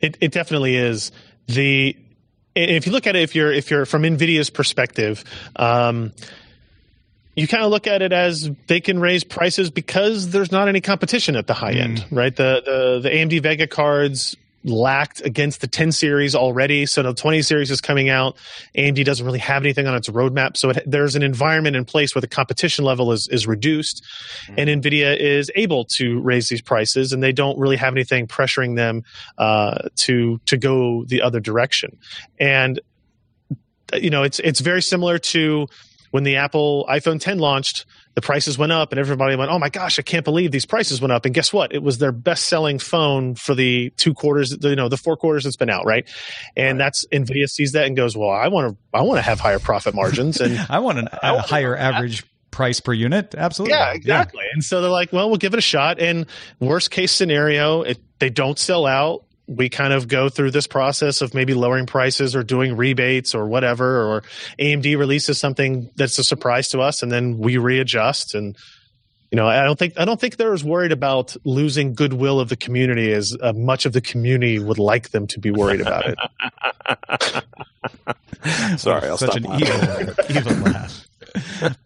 [0.00, 1.10] It it definitely is.
[1.46, 1.96] The
[2.54, 5.24] if you look at it, if you're if you're from Nvidia's perspective,
[5.56, 6.12] um,
[7.40, 10.82] you kind of look at it as they can raise prices because there's not any
[10.82, 11.80] competition at the high mm.
[11.80, 12.36] end, right?
[12.36, 16.84] The, the the AMD Vega cards lacked against the 10 series already.
[16.84, 18.36] So the 20 series is coming out.
[18.76, 20.58] AMD doesn't really have anything on its roadmap.
[20.58, 24.04] So it, there's an environment in place where the competition level is, is reduced
[24.58, 28.76] and NVIDIA is able to raise these prices and they don't really have anything pressuring
[28.76, 29.02] them
[29.38, 31.96] uh, to, to go the other direction.
[32.38, 32.80] And,
[33.94, 35.68] you know, it's, it's very similar to
[36.10, 39.68] when the Apple iPhone 10 launched, the prices went up and everybody went, "Oh my
[39.68, 41.72] gosh, I can't believe these prices went up." And guess what?
[41.72, 45.56] It was their best-selling phone for the two quarters, you know, the four quarters it's
[45.56, 46.08] been out, right?
[46.56, 46.84] And right.
[46.84, 49.60] that's Nvidia sees that and goes, "Well, I want to I want to have higher
[49.60, 53.76] profit margins and I want an, a higher average price per unit." Absolutely.
[53.76, 54.42] Yeah, exactly.
[54.44, 54.54] Yeah.
[54.54, 56.26] And so they're like, "Well, we'll give it a shot." And
[56.58, 61.20] worst case scenario, it, they don't sell out we kind of go through this process
[61.20, 64.22] of maybe lowering prices or doing rebates or whatever, or
[64.60, 68.34] AMD releases something that's a surprise to us, and then we readjust.
[68.36, 68.56] And
[69.32, 72.48] you know, I don't think I don't think they're as worried about losing goodwill of
[72.48, 76.04] the community as uh, much of the community would like them to be worried about
[76.06, 76.18] it.
[78.78, 81.08] Sorry, I'll such stop an evil, evil laugh,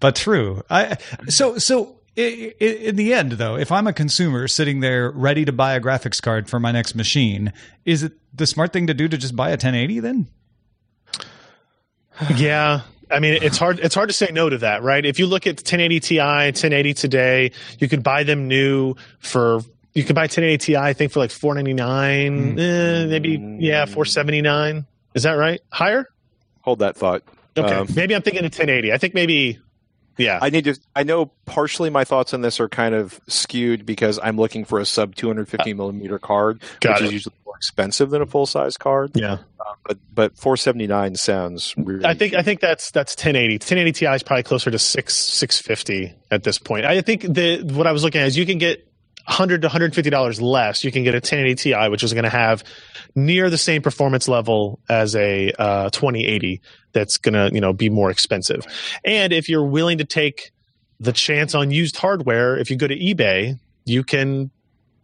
[0.01, 0.63] but true.
[0.69, 0.99] I
[1.29, 5.75] so so in the end, though, if I'm a consumer sitting there ready to buy
[5.75, 7.53] a graphics card for my next machine,
[7.85, 10.29] is it the smart thing to do to just buy a 1080 then?
[12.37, 12.83] yeah.
[13.11, 13.81] I mean, it's hard.
[13.81, 15.05] It's hard to say no to that, right?
[15.05, 19.61] If you look at 1080 Ti, 1080 today, you could buy them new for.
[19.93, 22.59] You could buy 1080 Ti, I think, for like 499, mm.
[22.59, 24.87] eh, maybe yeah, 479.
[25.15, 25.61] Is that right?
[25.71, 26.09] Higher?
[26.63, 27.23] Hold that thought.
[27.57, 28.93] Okay, um, maybe I'm thinking of 1080.
[28.93, 29.61] I think maybe
[30.17, 30.39] yeah.
[30.41, 34.19] I need to I know partially my thoughts on this are kind of skewed because
[34.23, 37.03] I'm looking for a sub 250 uh, millimeter card, which it.
[37.03, 39.13] is usually more expensive than a full size card.
[39.15, 39.39] Yeah.
[39.61, 43.55] Uh, but but 479 sounds really I think I think that's that's 1080.
[43.55, 46.85] 1080 Ti is probably closer to 6 650 at this point.
[46.85, 48.87] I think the what I was looking at is you can get
[49.27, 52.31] 100 to 150 dollars less, you can get a 1080 Ti, which is going to
[52.31, 52.65] have
[53.15, 56.61] near the same performance level as a uh, 2080.
[56.93, 58.67] That's going to you know be more expensive.
[59.05, 60.53] And if you're willing to take
[61.01, 64.51] the chance on used hardware, if you go to eBay, you can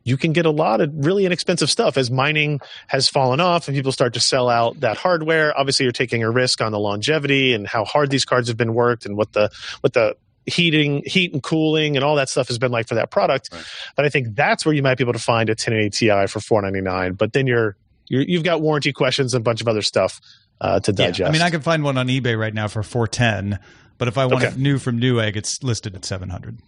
[0.05, 3.77] you can get a lot of really inexpensive stuff as mining has fallen off and
[3.77, 5.57] people start to sell out that hardware.
[5.59, 8.75] Obviously, you're taking a risk on the longevity and how hard these cards have been
[8.75, 12.59] worked and what the what the heating, heat and cooling, and all that stuff has
[12.59, 13.51] been like for that product.
[13.53, 13.65] Right.
[13.97, 16.41] But I think that's where you might be able to find a 1080 Ti for
[16.41, 17.15] 499.
[17.15, 17.77] But then you're,
[18.09, 20.21] you have got warranty questions and a bunch of other stuff
[20.61, 21.21] uh, to digest.
[21.21, 21.29] Yeah.
[21.29, 23.59] I mean, I can find one on eBay right now for 410,
[23.99, 24.55] but if I want okay.
[24.55, 26.59] it new from Newegg, it's listed at 700.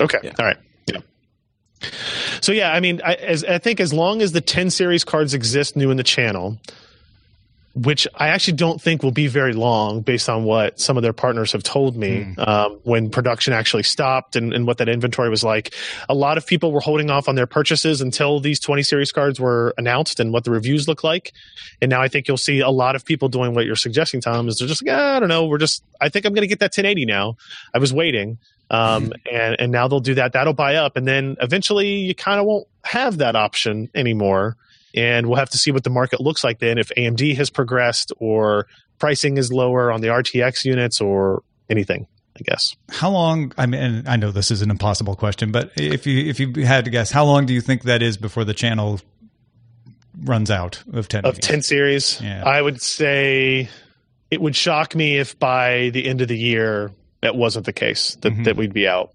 [0.00, 0.32] Okay, yeah.
[0.38, 0.58] all right.
[0.86, 1.00] Yeah.
[2.40, 5.34] So yeah, I mean, I, as, I think as long as the 10 series cards
[5.34, 6.58] exist new in the channel,
[7.76, 11.12] which I actually don't think will be very long based on what some of their
[11.12, 12.48] partners have told me mm.
[12.48, 15.74] um, when production actually stopped and, and, what that inventory was like.
[16.08, 19.38] A lot of people were holding off on their purchases until these 20 series cards
[19.38, 21.34] were announced and what the reviews look like.
[21.82, 24.48] And now I think you'll see a lot of people doing what you're suggesting, Tom,
[24.48, 26.48] is they're just like, ah, I don't know, we're just, I think I'm going to
[26.48, 27.36] get that 1080 now.
[27.74, 28.38] I was waiting.
[28.70, 30.32] Um, and, and now they'll do that.
[30.32, 30.96] That'll buy up.
[30.96, 34.56] And then eventually you kind of won't have that option anymore
[34.96, 38.12] and we'll have to see what the market looks like then if AMD has progressed
[38.18, 38.66] or
[38.98, 42.06] pricing is lower on the RTX units or anything.
[42.38, 42.76] I guess.
[42.90, 43.52] How long?
[43.56, 46.84] I mean, I know this is an impossible question, but if you if you had
[46.84, 49.00] to guess, how long do you think that is before the channel
[50.22, 52.20] runs out of ten of ten series?
[52.20, 52.44] Yeah.
[52.44, 53.70] I would say
[54.30, 58.16] it would shock me if by the end of the year that wasn't the case
[58.16, 58.42] that mm-hmm.
[58.42, 59.12] that we'd be out.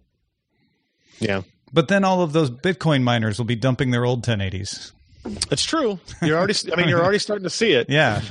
[1.19, 1.43] Yeah.
[1.71, 4.91] But then all of those Bitcoin miners will be dumping their old 1080s.
[5.51, 5.99] It's true.
[6.21, 6.55] You're already.
[6.71, 7.89] I mean, you're already starting to see it.
[7.89, 8.21] Yeah.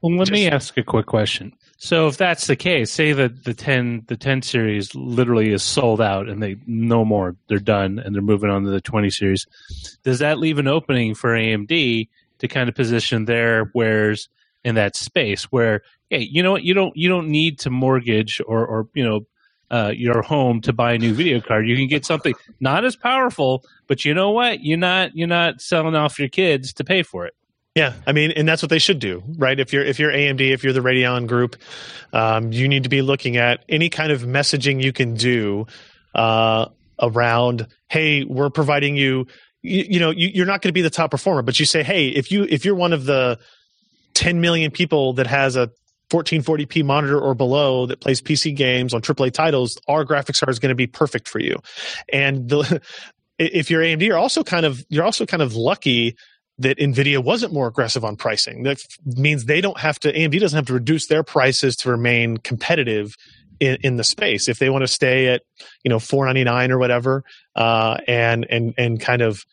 [0.00, 1.52] Well, let Just, me ask a quick question.
[1.76, 6.00] So, if that's the case, say that the ten the ten series literally is sold
[6.00, 9.46] out and they no more, they're done, and they're moving on to the twenty series.
[10.02, 14.28] Does that leave an opening for AMD to kind of position their wares
[14.64, 18.40] in that space where, hey, you know what, you don't you don't need to mortgage
[18.46, 19.26] or or you know
[19.72, 21.66] uh, your home to buy a new video card.
[21.66, 24.62] You can get something not as powerful, but you know what?
[24.62, 27.34] You're not you're not selling off your kids to pay for it.
[27.74, 29.58] Yeah, I mean, and that's what they should do, right?
[29.58, 31.56] If you're if you're AMD, if you're the Radeon group,
[32.12, 35.66] um, you need to be looking at any kind of messaging you can do
[36.14, 36.66] uh,
[37.00, 37.66] around.
[37.88, 39.26] Hey, we're providing you.
[39.62, 41.82] You, you know, you, you're not going to be the top performer, but you say,
[41.82, 43.38] hey, if you if you're one of the
[44.14, 45.70] 10 million people that has a
[46.12, 50.58] 1440p monitor or below that plays PC games on AAA titles, our graphics card is
[50.58, 51.56] going to be perfect for you.
[52.12, 52.82] And the,
[53.38, 56.16] if you're AMD, you're also kind of you're also kind of lucky
[56.58, 58.62] that Nvidia wasn't more aggressive on pricing.
[58.62, 62.36] That means they don't have to AMD doesn't have to reduce their prices to remain
[62.36, 63.16] competitive
[63.58, 64.48] in, in the space.
[64.48, 65.42] If they want to stay at
[65.82, 67.24] you know 499 or whatever,
[67.56, 69.44] uh, and and and kind of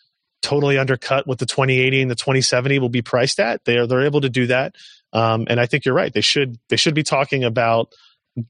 [0.42, 3.64] totally undercut what the 2080 and the 2070 will be priced at.
[3.66, 4.76] They are they're able to do that,
[5.14, 6.14] um, and I think you're right.
[6.14, 7.94] They should they should be talking about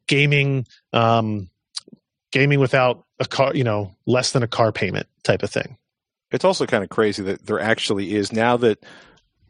[0.07, 1.49] gaming um,
[2.31, 5.77] gaming without a car, you know, less than a car payment type of thing.
[6.31, 8.83] It's also kind of crazy that there actually is now that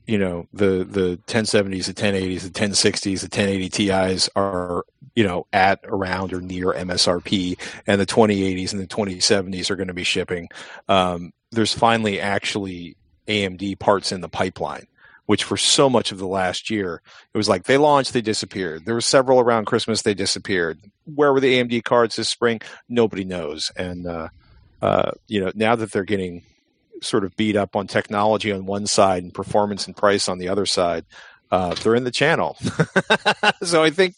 [0.07, 4.85] you know the the 1070s, the 1080s, the 1060s, the 1080 Ti's are
[5.15, 9.87] you know at around or near MSRP, and the 2080s and the 2070s are going
[9.87, 10.49] to be shipping.
[10.87, 12.95] Um, there's finally actually
[13.27, 14.87] AMD parts in the pipeline
[15.29, 17.03] which for so much of the last year,
[17.35, 18.83] it was like they launched, they disappeared.
[18.83, 20.79] There were several around Christmas, they disappeared.
[21.05, 22.61] Where were the AMD cards this spring?
[22.89, 23.71] Nobody knows.
[23.75, 24.29] And, uh,
[24.81, 26.41] uh, you know, now that they're getting
[27.03, 30.49] sort of beat up on technology on one side and performance and price on the
[30.49, 31.05] other side,
[31.51, 32.57] uh, they're in the channel.
[33.61, 34.15] so I think,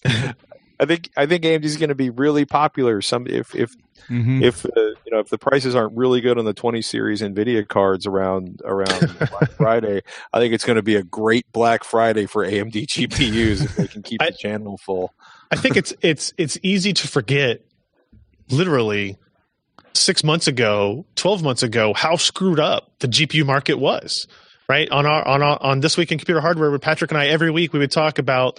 [0.82, 3.02] I think, I think AMD is going to be really popular.
[3.04, 3.76] Some if if
[4.10, 4.42] mm-hmm.
[4.42, 7.68] if the you know if the prices aren't really good on the 20 series Nvidia
[7.68, 10.02] cards around around Black Friday,
[10.34, 13.88] I think it's going to be a great Black Friday for AMD GPUs if they
[13.88, 15.14] can keep I, the channel full.
[15.52, 17.62] I think it's it's it's easy to forget,
[18.50, 19.20] literally,
[19.94, 24.26] six months ago, 12 months ago, how screwed up the GPU market was
[24.72, 24.90] right?
[24.90, 27.52] On our on our, on this week in computer hardware with Patrick and I every
[27.52, 28.58] week we would talk about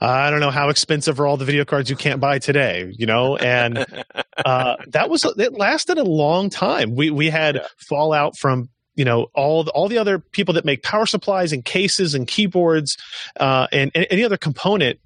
[0.00, 2.90] uh, I don't know how expensive are all the video cards you can't buy today
[2.96, 3.36] you know?
[3.36, 3.84] And
[4.46, 6.94] uh, that was it lasted a long time.
[6.94, 7.66] We we had yeah.
[7.76, 11.62] fallout from you know all the, all the other people that make power supplies and
[11.62, 12.96] cases and keyboards
[13.38, 14.98] uh, and, and any other component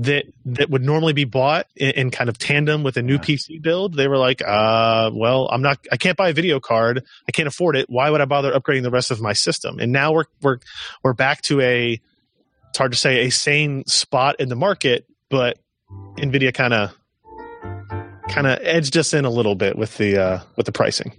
[0.00, 3.20] that that would normally be bought in, in, kind of tandem with a new yeah.
[3.20, 7.04] PC build, they were like, uh, well, I'm not, I can't buy a video card,
[7.28, 7.90] I can't afford it.
[7.90, 9.78] Why would I bother upgrading the rest of my system?
[9.78, 10.58] And now we're we're
[11.04, 12.00] we're back to a,
[12.70, 15.58] it's hard to say a sane spot in the market, but
[16.16, 16.96] Nvidia kind of
[18.28, 21.12] kind of edged us in a little bit with the uh, with the pricing.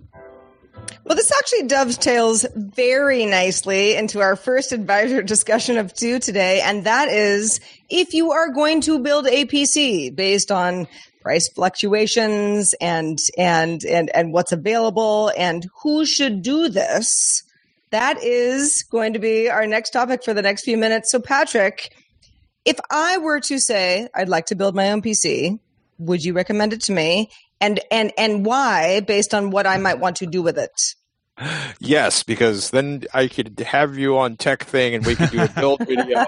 [1.04, 6.62] Well, this actually dovetails very nicely into our first advisor discussion of two today.
[6.62, 7.60] And that is
[7.90, 10.88] if you are going to build a PC based on
[11.22, 17.44] price fluctuations and, and, and, and what's available and who should do this,
[17.90, 21.12] that is going to be our next topic for the next few minutes.
[21.12, 21.94] So, Patrick,
[22.64, 25.60] if I were to say I'd like to build my own PC,
[25.98, 27.30] would you recommend it to me?
[27.62, 30.96] And and and why based on what I might want to do with it.
[31.80, 35.80] Yes, because then I could have you on TekThing, and we could do a build
[35.88, 36.24] video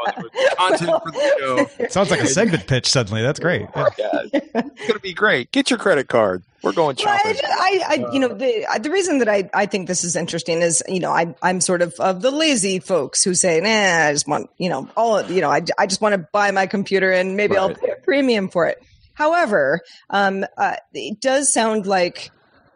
[0.58, 1.88] content for the show.
[1.90, 2.90] Sounds like a segment pitch.
[2.90, 3.68] Suddenly, that's great.
[3.76, 4.10] Oh yeah.
[4.34, 4.40] yeah.
[4.54, 5.52] it's gonna be great.
[5.52, 6.44] Get your credit card.
[6.64, 7.36] We're going shopping.
[7.44, 10.62] Well, I, I, you know, the the reason that I, I think this is interesting
[10.62, 14.14] is, you know, I I'm sort of of the lazy folks who say, nah, I
[14.14, 17.12] just want, you know, all, you know, I, I just want to buy my computer
[17.12, 17.62] and maybe right.
[17.62, 18.82] I'll pay a premium for it.
[19.14, 22.32] However, um, uh, it does sound like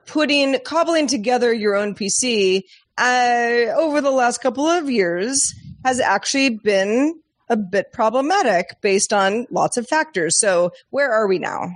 [0.06, 2.62] putting cobbling together your own PC
[2.98, 5.54] uh, over the last couple of years
[5.86, 7.20] has actually been
[7.50, 10.40] a bit problematic based on lots of factors.
[10.40, 11.70] So, where are we now?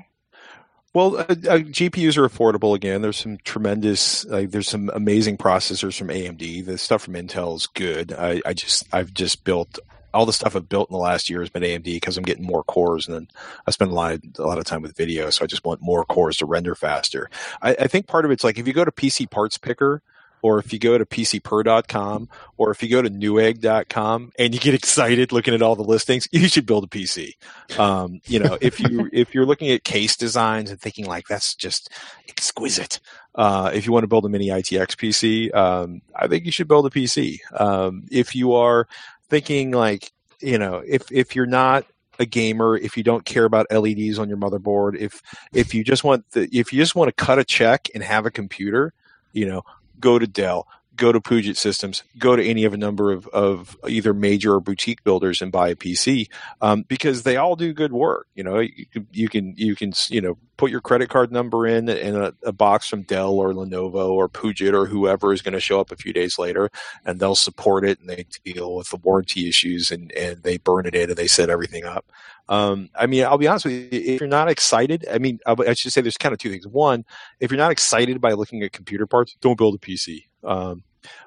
[0.94, 3.02] Well, uh, uh, GPUs are affordable again.
[3.02, 6.66] There's some tremendous, uh, there's some amazing processors from AMD.
[6.66, 8.12] The stuff from Intel is good.
[8.12, 9.80] I, I just, I've just built
[10.14, 12.46] all the stuff I've built in the last year has been AMD because I'm getting
[12.46, 13.28] more cores, and then
[13.66, 15.82] I spend a lot of, a lot of time with video, so I just want
[15.82, 17.30] more cores to render faster.
[17.62, 20.02] I, I think part of it's like if you go to PC Parts Picker,
[20.42, 24.74] or if you go to pcper.com or if you go to newegg.com and you get
[24.82, 27.36] excited looking at all the listings you should build a pc
[27.78, 31.56] um, you know if you if you're looking at case designs and thinking like that's
[31.56, 31.90] just
[32.28, 33.00] exquisite
[33.36, 36.68] uh, if you want to build a mini itx pc um, i think you should
[36.68, 38.88] build a pc um, if you are
[39.32, 40.12] thinking like
[40.42, 41.86] you know if if you're not
[42.20, 45.22] a gamer if you don't care about leds on your motherboard if
[45.54, 48.26] if you just want the if you just want to cut a check and have
[48.26, 48.94] a computer
[49.32, 49.62] you know
[50.02, 50.68] go to dell
[51.02, 54.60] go to Puget Systems, go to any of a number of, of either major or
[54.60, 56.30] boutique builders and buy a PC
[56.62, 58.28] um, because they all do good work.
[58.36, 61.90] You know, you, you, can you can you know put your credit card number in
[61.90, 65.60] in a, a box from Dell or Lenovo or Puget or whoever is going to
[65.60, 66.70] show up a few days later,
[67.04, 70.86] and they'll support it and they deal with the warranty issues and and they burn
[70.86, 72.12] it in and they set everything up.
[72.48, 73.88] Um, I mean, I'll be honest with you.
[73.92, 76.68] If you're not excited, I mean, I should say there's kind of two things.
[76.68, 77.06] One,
[77.40, 80.26] if you're not excited by looking at computer parts, don't build a PC.
[80.44, 80.84] Um,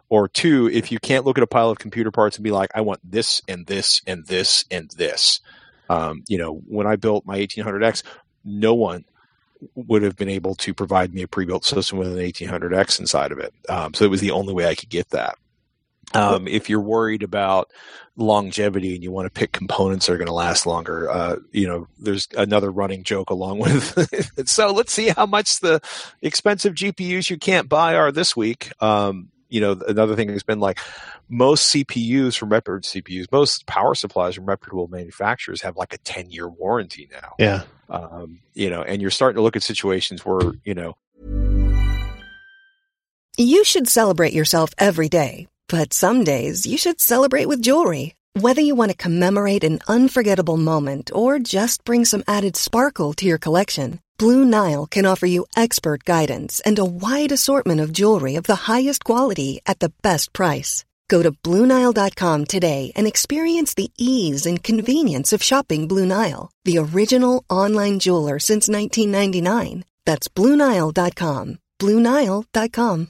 [0.09, 2.71] or two, if you can't look at a pile of computer parts and be like,
[2.75, 5.41] I want this and this and this and this.
[5.89, 8.03] Um, you know, when I built my 1800X,
[8.45, 9.05] no one
[9.75, 13.39] would have been able to provide me a pre-built system with an 1800X inside of
[13.39, 13.55] it.
[13.69, 15.37] Um, so it was the only way I could get that.
[16.13, 17.71] Um, if you're worried about
[18.17, 21.67] longevity and you want to pick components that are going to last longer, uh, you
[21.67, 24.49] know, there's another running joke along with.
[24.49, 25.81] so let's see how much the
[26.23, 28.71] expensive GPUs you can't buy are this week.
[28.81, 30.81] Um, you know, another thing has been like
[31.29, 36.31] most CPUs from reputable CPUs, most power supplies from reputable manufacturers have like a 10
[36.31, 37.35] year warranty now.
[37.39, 37.63] Yeah.
[37.89, 40.97] Um, you know, and you're starting to look at situations where, you know,
[43.37, 48.17] You should celebrate yourself every day, but some days you should celebrate with jewelry.
[48.35, 53.27] Whether you want to commemorate an unforgettable moment or just bring some added sparkle to
[53.27, 58.37] your collection, Blue Nile can offer you expert guidance and a wide assortment of jewelry
[58.37, 60.85] of the highest quality at the best price.
[61.09, 66.79] Go to BlueNile.com today and experience the ease and convenience of shopping Blue Nile, the
[66.79, 69.85] original online jeweler since 1999.
[70.05, 71.59] That's BlueNile.com.
[71.81, 73.09] BlueNile.com.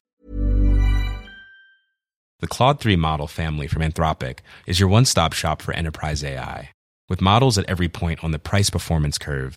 [2.40, 6.70] The Claude 3 model family from Anthropic is your one stop shop for enterprise AI.
[7.08, 9.56] With models at every point on the price performance curve,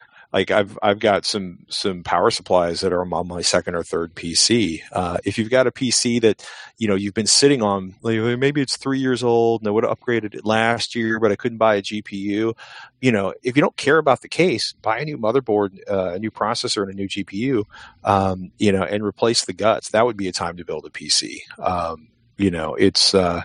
[0.33, 4.15] Like I've I've got some some power supplies that are on my second or third
[4.15, 4.81] PC.
[4.91, 6.45] Uh, if you've got a PC that
[6.77, 9.83] you know you've been sitting on, like maybe it's three years old and I would
[9.83, 12.53] have upgraded it last year, but I couldn't buy a GPU.
[13.01, 16.19] You know, if you don't care about the case, buy a new motherboard, uh, a
[16.19, 17.63] new processor, and a new GPU.
[18.03, 19.89] Um, you know, and replace the guts.
[19.89, 21.39] That would be a time to build a PC.
[21.59, 22.07] Um,
[22.37, 23.13] you know, it's.
[23.13, 23.43] Uh,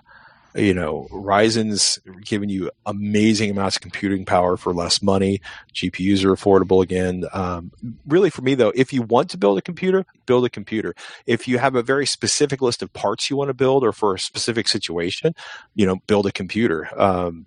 [0.56, 5.40] you know, Ryzen's giving you amazing amounts of computing power for less money.
[5.74, 7.24] GPUs are affordable again.
[7.32, 7.72] Um,
[8.06, 10.94] really, for me though, if you want to build a computer, build a computer.
[11.26, 14.14] If you have a very specific list of parts you want to build, or for
[14.14, 15.34] a specific situation,
[15.74, 16.88] you know, build a computer.
[17.00, 17.46] Um,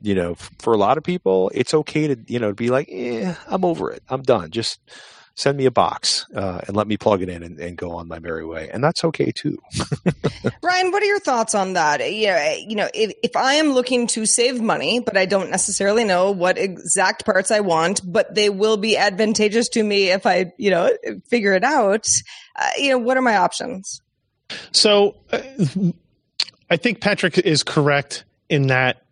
[0.00, 3.34] you know, for a lot of people, it's okay to you know be like, eh,
[3.46, 4.02] I'm over it.
[4.08, 4.50] I'm done.
[4.50, 4.80] Just
[5.36, 8.06] send me a box uh, and let me plug it in and, and, go on
[8.06, 8.70] my merry way.
[8.72, 9.58] And that's okay too.
[10.62, 12.00] Ryan, what are your thoughts on that?
[12.12, 15.50] You know, you know, if, if I am looking to save money, but I don't
[15.50, 20.24] necessarily know what exact parts I want, but they will be advantageous to me if
[20.24, 20.90] I, you know,
[21.26, 22.06] figure it out.
[22.56, 24.00] Uh, you know, what are my options?
[24.70, 25.40] So, uh,
[26.70, 29.02] I think Patrick is correct in that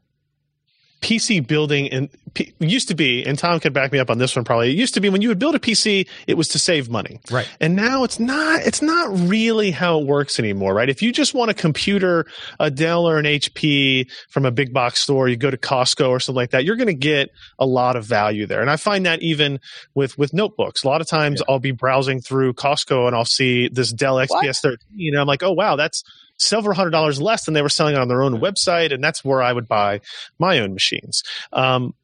[1.00, 4.34] PC building and P- used to be, and Tom could back me up on this
[4.34, 4.70] one probably.
[4.70, 7.20] It used to be when you would build a PC, it was to save money,
[7.30, 7.48] right?
[7.60, 8.62] And now it's not.
[8.62, 10.88] It's not really how it works anymore, right?
[10.88, 12.26] If you just want a computer,
[12.58, 16.20] a Dell or an HP from a big box store, you go to Costco or
[16.20, 18.60] something like that, you're going to get a lot of value there.
[18.60, 19.60] And I find that even
[19.94, 21.52] with with notebooks, a lot of times yeah.
[21.52, 25.42] I'll be browsing through Costco and I'll see this Dell XPS 13, and I'm like,
[25.42, 26.02] oh wow, that's
[26.38, 29.42] several hundred dollars less than they were selling on their own website, and that's where
[29.42, 30.00] I would buy
[30.38, 31.22] my own machines.
[31.52, 31.94] Um,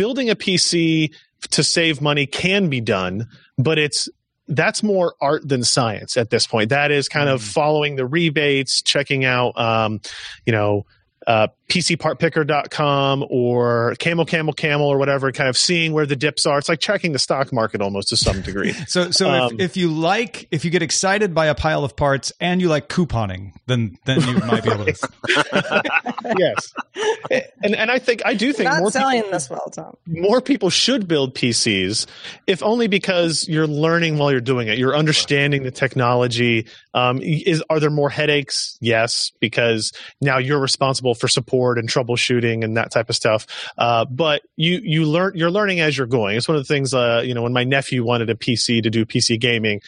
[0.00, 1.14] building a PC
[1.50, 3.28] to save money can be done,
[3.58, 4.08] but it's
[4.48, 6.70] that's more art than science at this point.
[6.70, 10.00] That is kind of following the rebates, checking out, um,
[10.46, 10.86] you know,
[11.26, 16.58] uh, PCPartPicker.com or Camel Camel Camel or whatever, kind of seeing where the dips are.
[16.58, 18.72] It's like checking the stock market almost to some degree.
[18.88, 21.94] so, so um, if, if, you like, if you get excited by a pile of
[21.94, 25.82] parts and you like couponing, then then you might be able to.
[26.38, 26.72] yes,
[27.62, 29.96] and and I think I do think You're not more selling people, this well, Tom.
[30.06, 32.06] More people should build PCs,
[32.46, 34.78] if only because you're learning while you're doing it.
[34.78, 36.66] You're understanding the technology.
[36.94, 38.76] Um, is are there more headaches?
[38.80, 43.46] Yes, because now you're responsible for support and troubleshooting and that type of stuff.
[43.78, 46.36] Uh, but you you learn you're learning as you're going.
[46.36, 46.94] It's one of the things.
[46.94, 49.80] Uh, you know, when my nephew wanted a PC to do PC gaming,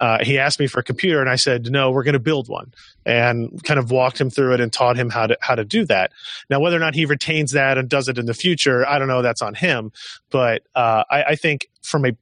[0.00, 2.48] uh, he asked me for a computer, and I said, "No, we're going to build
[2.48, 2.72] one,"
[3.06, 5.84] and kind of walked him through it and taught him how to how to do
[5.86, 6.12] that.
[6.50, 9.08] Now, whether or not he retains that and does it in the future, I don't
[9.08, 9.22] know.
[9.22, 9.92] That's on him.
[10.30, 12.12] But uh, I, I think from a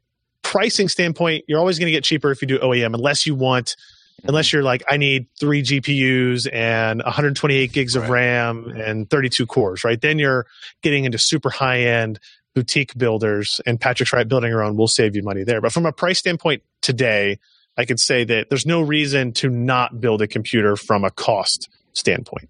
[0.43, 3.77] pricing standpoint, you're always going to get cheaper if you do OEM, unless you want
[4.25, 9.85] unless you're like, I need three GPUs and 128 gigs of RAM and 32 cores,
[9.85, 10.01] right?
[10.01, 10.47] Then you're
[10.83, 12.19] getting into super high end
[12.55, 15.61] boutique builders, and Patrick's right, building your own will save you money there.
[15.61, 17.39] But from a price standpoint today,
[17.77, 21.69] I could say that there's no reason to not build a computer from a cost
[21.95, 22.49] standpoint.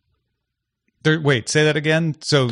[1.02, 2.16] There, wait, say that again.
[2.20, 2.50] So,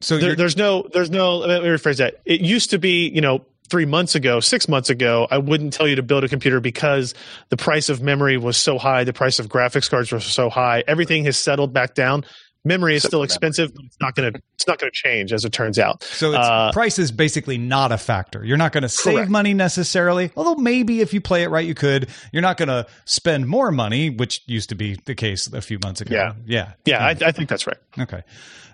[0.00, 1.38] so there, there's no, there's no.
[1.38, 2.20] Let me rephrase that.
[2.24, 5.86] It used to be, you know, three months ago, six months ago, I wouldn't tell
[5.86, 7.14] you to build a computer because
[7.48, 10.84] the price of memory was so high, the price of graphics cards was so high.
[10.86, 12.24] Everything has settled back down.
[12.64, 15.44] Memory is still expensive, but it's not going to it's not going to change as
[15.44, 16.02] it turns out.
[16.02, 18.44] So uh, price is basically not a factor.
[18.44, 19.30] You're not going to save correct.
[19.30, 22.08] money necessarily, although maybe if you play it right, you could.
[22.32, 25.78] You're not going to spend more money, which used to be the case a few
[25.82, 26.14] months ago.
[26.14, 27.06] Yeah, yeah, yeah.
[27.06, 27.78] I, I think that's right.
[27.96, 28.22] Okay.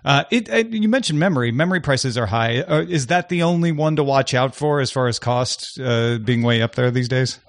[0.04, 1.50] Uh, it, it, you mentioned memory.
[1.50, 2.60] Memory prices are high.
[2.60, 6.18] Uh, is that the only one to watch out for as far as cost uh,
[6.18, 7.40] being way up there these days?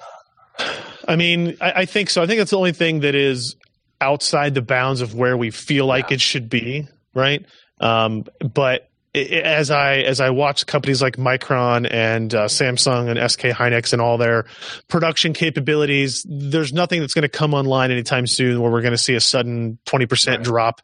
[1.07, 2.23] I mean, I, I, think so.
[2.23, 3.57] I think that's the only thing that is
[3.99, 6.15] outside the bounds of where we feel like yeah.
[6.15, 7.45] it should be, right?
[7.81, 13.31] Um, but it, as I as I watch companies like Micron and uh, Samsung and
[13.31, 14.45] SK Hynix and all their
[14.87, 18.97] production capabilities, there's nothing that's going to come online anytime soon where we're going to
[18.97, 20.45] see a sudden twenty percent right.
[20.45, 20.81] drop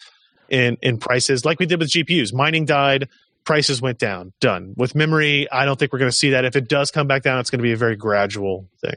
[0.52, 2.34] in in prices, like we did with GPUs.
[2.34, 3.08] Mining died,
[3.46, 4.34] prices went down.
[4.40, 4.74] Done.
[4.78, 6.46] With memory, I don't think we're going to see that.
[6.46, 8.96] If it does come back down, it's going to be a very gradual thing.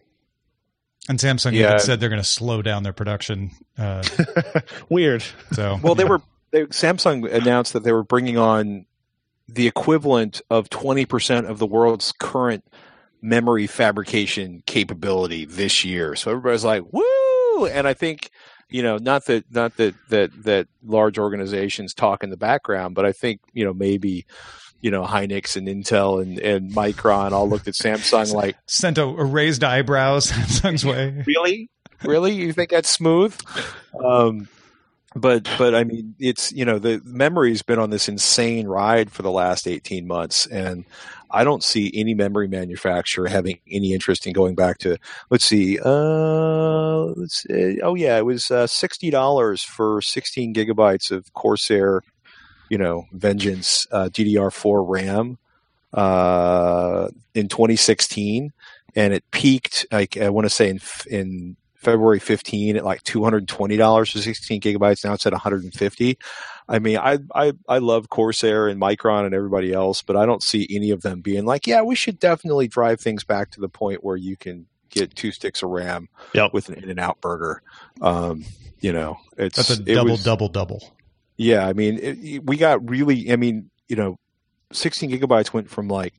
[1.08, 1.68] And Samsung yeah.
[1.68, 3.50] even said they're going to slow down their production.
[3.76, 4.04] Uh,
[4.88, 5.24] Weird.
[5.50, 8.86] So well, they were they, Samsung announced that they were bringing on
[9.48, 12.64] the equivalent of twenty percent of the world's current
[13.20, 16.14] memory fabrication capability this year.
[16.14, 18.30] So everybody's like, "Woo!" And I think
[18.68, 23.04] you know, not that not that that that large organizations talk in the background, but
[23.04, 24.26] I think you know maybe
[24.80, 29.04] you know Hynix and Intel and, and Micron all looked at Samsung like sent a,
[29.04, 31.24] a raised eyebrows Samsung's way.
[31.26, 31.70] Really,
[32.02, 33.38] really, you think that's smooth?
[34.04, 34.48] Um,
[35.14, 39.22] but but I mean, it's you know the memory's been on this insane ride for
[39.22, 40.84] the last eighteen months, and
[41.34, 44.96] I don't see any memory manufacturer having any interest in going back to.
[45.30, 45.78] Let's see.
[45.84, 52.02] Uh, let's see, oh yeah, it was uh, sixty dollars for sixteen gigabytes of Corsair,
[52.70, 55.38] you know, Vengeance uh, DDR4 RAM
[55.92, 58.52] uh, in 2016,
[58.94, 59.86] and it peaked.
[59.90, 60.80] Like I want to say in
[61.10, 65.04] in February 15 at like $220 for 16 gigabytes.
[65.04, 66.18] Now it's at 150.
[66.68, 70.42] I mean, I, I, I love Corsair and Micron and everybody else, but I don't
[70.42, 73.68] see any of them being like, yeah, we should definitely drive things back to the
[73.68, 76.54] point where you can get two sticks of RAM yep.
[76.54, 77.62] with an In-N-Out Burger.
[78.00, 78.44] Um,
[78.80, 80.94] you know, it's that's a double, was, double, double.
[81.36, 81.66] Yeah.
[81.66, 84.18] I mean, it, we got really, I mean, you know,
[84.72, 86.14] 16 gigabytes went from like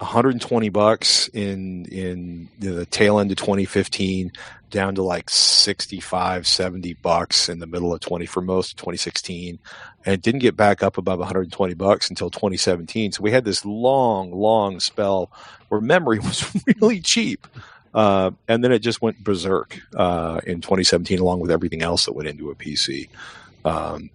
[0.00, 4.32] 120 bucks in in the tail end of 2015
[4.70, 9.58] down to like 65 70 bucks in the middle of 20 for most of 2016
[10.06, 13.62] and it didn't get back up above 120 bucks until 2017 so we had this
[13.66, 15.30] long long spell
[15.68, 17.46] where memory was really cheap.
[17.92, 22.12] Uh, and then it just went berserk uh, in 2017 along with everything else that
[22.12, 23.08] went into a pc
[23.64, 24.08] um,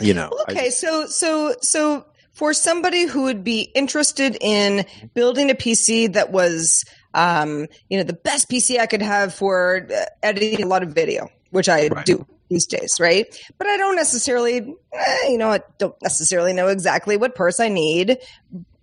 [0.00, 2.04] you know okay I, so so so
[2.36, 4.84] for somebody who would be interested in
[5.14, 6.84] building a PC that was,
[7.14, 10.90] um, you know, the best PC I could have for uh, editing a lot of
[10.90, 12.04] video, which I right.
[12.04, 13.26] do these days, right?
[13.56, 14.58] But I don't necessarily,
[14.92, 18.18] eh, you know, I don't necessarily know exactly what purse I need.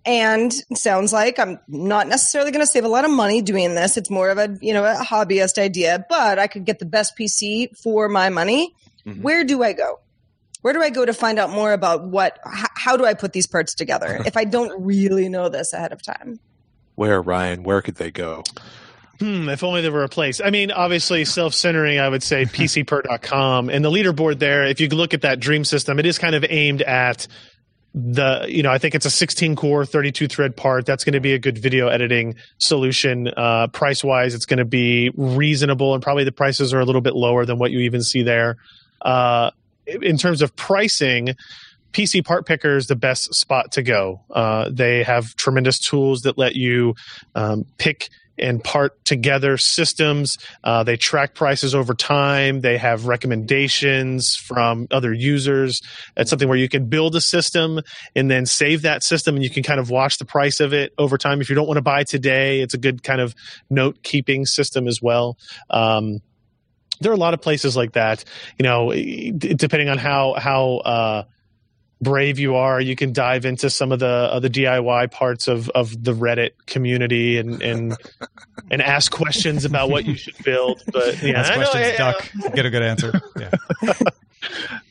[0.03, 3.97] And sounds like I'm not necessarily going to save a lot of money doing this.
[3.97, 7.15] It's more of a, you know, a hobbyist idea, but I could get the best
[7.17, 8.73] PC for my money.
[9.05, 9.21] Mm-hmm.
[9.21, 9.99] Where do I go?
[10.63, 13.33] Where do I go to find out more about what, h- how do I put
[13.33, 16.39] these parts together if I don't really know this ahead of time?
[16.95, 18.43] Where, Ryan, where could they go?
[19.19, 20.41] Hmm, if only there were a place.
[20.43, 23.69] I mean, obviously, self centering, I would say PCPer.com.
[23.69, 26.45] And the leaderboard there, if you look at that dream system, it is kind of
[26.49, 27.27] aimed at
[27.95, 31.19] the you know i think it's a 16 core 32 thread part that's going to
[31.19, 36.01] be a good video editing solution uh, price wise it's going to be reasonable and
[36.01, 38.57] probably the prices are a little bit lower than what you even see there
[39.03, 39.51] uh,
[39.85, 41.35] in terms of pricing,
[41.93, 44.21] PC Part Picker is the best spot to go.
[44.31, 46.95] Uh, they have tremendous tools that let you
[47.35, 50.35] um, pick and part together systems.
[50.63, 52.61] Uh, they track prices over time.
[52.61, 55.79] They have recommendations from other users.
[56.17, 57.79] It's something where you can build a system
[58.15, 60.93] and then save that system, and you can kind of watch the price of it
[60.97, 61.41] over time.
[61.41, 63.35] If you don't want to buy today, it's a good kind of
[63.69, 65.37] note keeping system as well.
[65.69, 66.21] Um,
[66.99, 68.23] there are a lot of places like that.
[68.57, 71.23] You know, depending on how how uh,
[72.01, 75.69] brave you are, you can dive into some of the uh, the DIY parts of
[75.69, 77.97] of the Reddit community and and
[78.69, 80.81] and ask questions about what you should build.
[80.91, 83.21] But yeah, ask I know, questions, yeah, duck, get a good answer.
[83.39, 83.51] Yeah.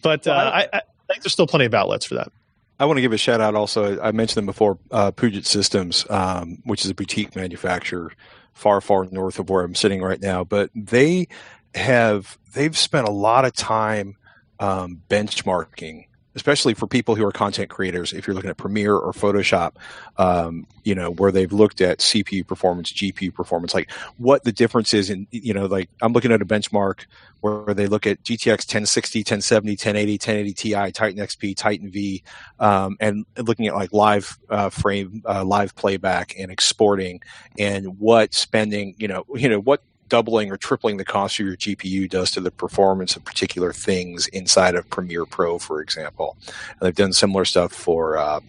[0.02, 2.32] but uh, I, I think there's still plenty of outlets for that.
[2.80, 4.00] I want to give a shout out also.
[4.00, 8.10] I mentioned them before, uh, Puget Systems, um, which is a boutique manufacturer
[8.54, 10.42] far, far north of where I'm sitting right now.
[10.42, 11.28] But they
[11.74, 14.16] have they've spent a lot of time
[14.60, 19.12] um, benchmarking especially for people who are content creators, if you're looking at Premiere or
[19.12, 19.72] Photoshop,
[20.16, 24.94] um, you know, where they've looked at CPU performance, GPU performance, like what the difference
[24.94, 27.04] is in, you know, like I'm looking at a benchmark
[27.40, 32.22] where they look at GTX 1060, 1070, 1080, 1080 Ti, Titan XP, Titan V,
[32.60, 37.20] um, and looking at like live uh, frame, uh, live playback and exporting
[37.58, 39.82] and what spending, you know, you know, what
[40.12, 44.26] doubling or tripling the cost of your GPU does to the performance of particular things
[44.26, 46.36] inside of Premiere Pro, for example.
[46.68, 48.40] And they've done similar stuff for, uh,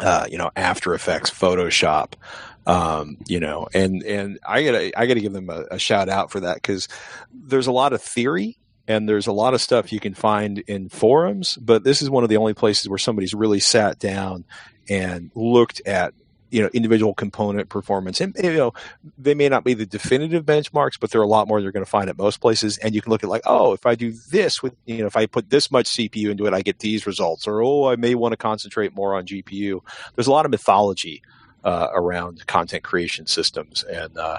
[0.00, 2.14] uh, you know, After Effects, Photoshop,
[2.66, 6.30] um, you know, and and I gotta I gotta give them a, a shout out
[6.30, 6.88] for that because
[7.30, 8.56] there's a lot of theory
[8.88, 12.24] and there's a lot of stuff you can find in forums, but this is one
[12.24, 14.46] of the only places where somebody's really sat down
[14.88, 16.14] and looked at
[16.50, 18.20] you know individual component performance.
[18.20, 18.72] And you know
[19.18, 21.84] they may not be the definitive benchmarks but there are a lot more you're going
[21.84, 22.78] to find at most places.
[22.78, 25.16] And you can look at like oh if i do this with you know if
[25.16, 27.46] i put this much cpu into it i get these results.
[27.46, 29.80] Or oh i may want to concentrate more on gpu
[30.14, 31.22] there's a lot of mythology
[31.64, 33.82] uh, around content creation systems.
[33.84, 34.38] And uh,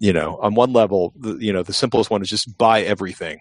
[0.00, 3.40] you know on one level the, you know the simplest one is just buy everything.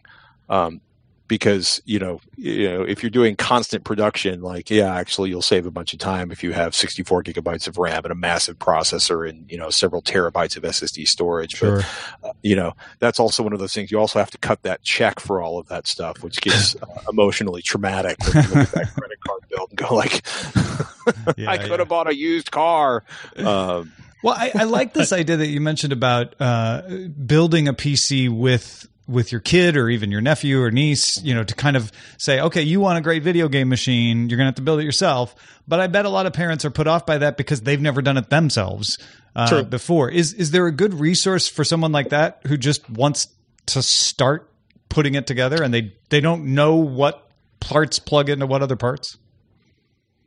[0.49, 0.81] Um,
[1.27, 5.65] because you know you know if you're doing constant production like yeah actually you'll save
[5.65, 9.27] a bunch of time if you have 64 gigabytes of ram and a massive processor
[9.27, 11.83] and you know several terabytes of ssd storage sure.
[12.21, 14.61] but uh, you know that's also one of those things you also have to cut
[14.63, 18.57] that check for all of that stuff which gets uh, emotionally traumatic when you look
[18.57, 20.25] at that credit card bill and go like
[21.37, 21.77] Yeah, i could yeah.
[21.77, 23.03] have bought a used car
[23.37, 23.91] um,
[24.23, 26.81] Well, I, I like this idea that you mentioned about uh,
[27.25, 31.43] building a PC with with your kid or even your nephew or niece, you know,
[31.43, 34.49] to kind of say, okay, you want a great video game machine, you're going to
[34.49, 35.35] have to build it yourself.
[35.67, 38.01] But I bet a lot of parents are put off by that because they've never
[38.01, 38.97] done it themselves
[39.35, 40.09] uh, before.
[40.09, 43.27] Is is there a good resource for someone like that who just wants
[43.67, 44.51] to start
[44.89, 47.29] putting it together and they they don't know what
[47.59, 49.17] parts plug into what other parts?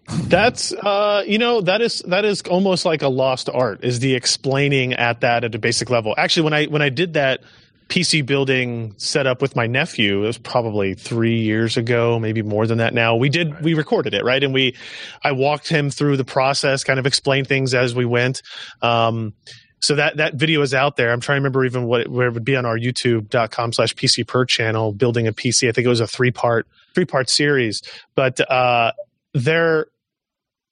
[0.08, 4.14] That's uh, you know that is that is almost like a lost art is the
[4.14, 6.14] explaining at that at a basic level.
[6.16, 7.42] Actually, when I when I did that
[7.90, 12.78] PC building setup with my nephew, it was probably three years ago, maybe more than
[12.78, 12.94] that.
[12.94, 14.76] Now we did we recorded it right, and we
[15.24, 18.42] I walked him through the process, kind of explained things as we went.
[18.80, 19.34] Um,
[19.80, 21.10] so that that video is out there.
[21.12, 23.94] I'm trying to remember even what it, where it would be on our YouTube.com slash
[23.94, 25.68] PCPer channel, building a PC.
[25.68, 27.82] I think it was a three part three part series,
[28.14, 28.92] but uh,
[29.34, 29.86] there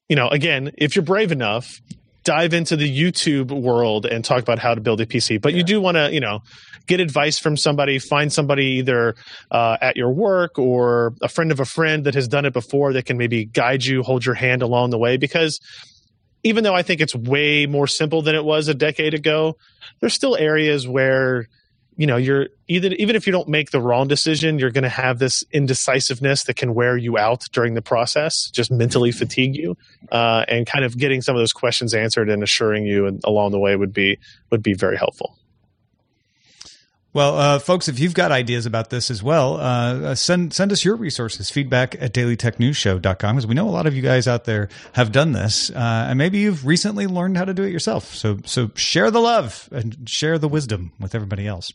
[0.08, 1.82] you know, again, if you're brave enough,
[2.28, 5.40] dive into the YouTube world and talk about how to build a PC.
[5.40, 6.40] But you do want to, you know,
[6.86, 9.14] get advice from somebody, find somebody either
[9.50, 12.92] uh, at your work or a friend of a friend that has done it before
[12.92, 15.16] that can maybe guide you, hold your hand along the way.
[15.16, 15.58] Because
[16.42, 19.56] even though I think it's way more simple than it was a decade ago,
[20.00, 21.46] there's still areas where
[21.99, 24.88] you know you're either even if you don't make the wrong decision you're going to
[24.88, 29.76] have this indecisiveness that can wear you out during the process just mentally fatigue you
[30.11, 33.51] uh, and kind of getting some of those questions answered and assuring you and along
[33.51, 34.18] the way would be
[34.51, 35.36] would be very helpful
[37.14, 40.84] Well, uh, folks, if you've got ideas about this as well, uh, send send us
[40.84, 44.68] your resources, feedback at dailytechnewsshow.com, because we know a lot of you guys out there
[44.92, 48.14] have done this, uh, and maybe you've recently learned how to do it yourself.
[48.14, 51.72] So, so share the love and share the wisdom with everybody else.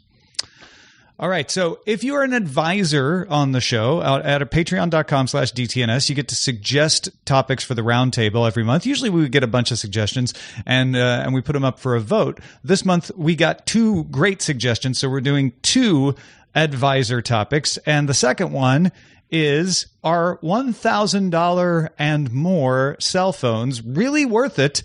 [1.20, 1.50] All right.
[1.50, 6.16] So if you are an advisor on the show out at patreon.com slash DTNS, you
[6.16, 8.88] get to suggest topics for the roundtable every month.
[8.88, 10.34] Usually we would get a bunch of suggestions
[10.66, 12.40] and, uh, and we put them up for a vote.
[12.64, 14.98] This month we got two great suggestions.
[14.98, 16.16] So we're doing two
[16.56, 17.78] advisor topics.
[17.86, 18.92] And the second one
[19.30, 24.82] is are $1,000 and more cell phones really worth it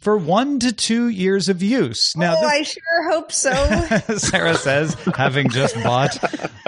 [0.00, 2.16] for one to two years of use?
[2.16, 4.16] Now, oh, this- I sure hope so.
[4.16, 6.22] Sarah says, having just bought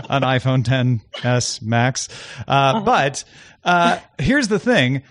[0.08, 2.08] an iPhone 10s Max.
[2.46, 3.24] Uh, but
[3.64, 5.02] uh, here's the thing.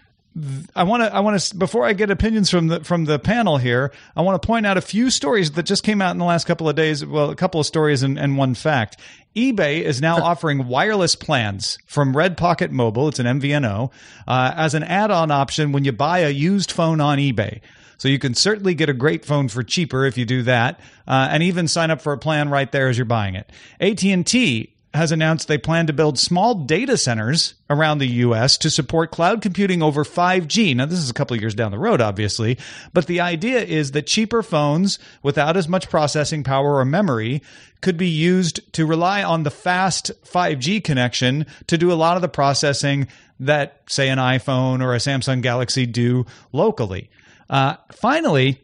[0.73, 1.13] I want to.
[1.13, 1.55] I want to.
[1.57, 4.77] Before I get opinions from the from the panel here, I want to point out
[4.77, 7.05] a few stories that just came out in the last couple of days.
[7.05, 8.95] Well, a couple of stories and, and one fact.
[9.35, 13.09] eBay is now offering wireless plans from Red Pocket Mobile.
[13.09, 13.91] It's an MVNO
[14.25, 17.59] uh, as an add-on option when you buy a used phone on eBay.
[18.01, 21.27] So you can certainly get a great phone for cheaper if you do that, uh,
[21.29, 23.51] and even sign up for a plan right there as you're buying it.
[23.79, 29.11] AT&T has announced they plan to build small data centers around the US to support
[29.11, 30.75] cloud computing over 5G.
[30.75, 32.57] Now, this is a couple years down the road, obviously,
[32.91, 37.43] but the idea is that cheaper phones without as much processing power or memory
[37.81, 42.23] could be used to rely on the fast 5G connection to do a lot of
[42.23, 43.07] the processing
[43.39, 47.11] that, say, an iPhone or a Samsung Galaxy do locally.
[47.51, 48.63] Uh, finally,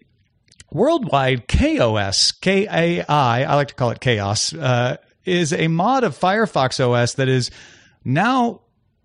[0.71, 6.05] worldwide KaiOS, K A I, I like to call it chaos, uh, is a mod
[6.05, 7.51] of Firefox OS that is
[8.05, 8.61] now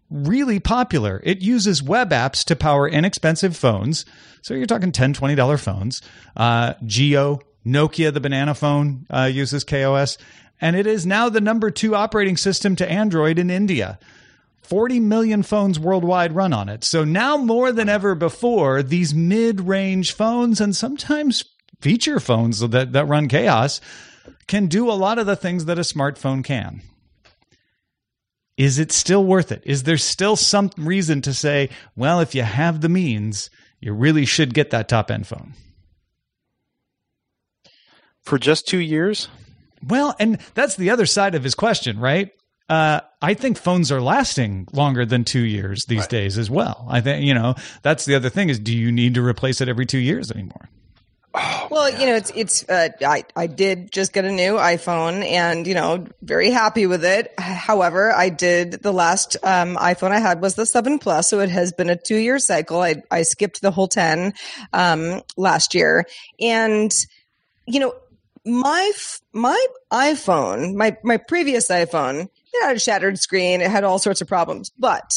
[0.09, 1.20] really popular.
[1.24, 4.07] It uses web apps to power inexpensive phones.
[4.43, 6.01] So you're talking $10, $20 phones.
[6.37, 10.18] Uh, Jio, Nokia, the banana phone, uh, uses KaiOS.
[10.61, 13.99] And it is now the number two operating system to Android in India.
[14.62, 16.84] 40 million phones worldwide run on it.
[16.84, 21.44] So now more than ever before, these mid range phones and sometimes
[21.80, 23.80] feature phones that, that run chaos
[24.46, 26.82] can do a lot of the things that a smartphone can.
[28.56, 29.62] Is it still worth it?
[29.64, 33.50] Is there still some reason to say, well, if you have the means,
[33.80, 35.54] you really should get that top end phone?
[38.20, 39.28] For just two years?
[39.84, 42.30] Well, and that's the other side of his question, right?
[42.72, 46.08] Uh, I think phones are lasting longer than two years these right.
[46.08, 46.86] days as well.
[46.88, 49.68] I think, you know, that's the other thing is do you need to replace it
[49.68, 50.70] every two years anymore?
[51.34, 52.66] Oh, well, you know, it's it's.
[52.66, 57.04] Uh, I I did just get a new iPhone, and you know, very happy with
[57.04, 57.38] it.
[57.38, 61.48] However, I did the last um, iPhone I had was the seven plus, so it
[61.50, 62.80] has been a two year cycle.
[62.80, 64.34] I I skipped the whole ten
[64.74, 66.04] um, last year,
[66.38, 66.92] and
[67.66, 67.94] you know,
[68.44, 68.92] my
[69.32, 74.20] my iPhone, my my previous iPhone, it had a shattered screen, it had all sorts
[74.20, 75.11] of problems, but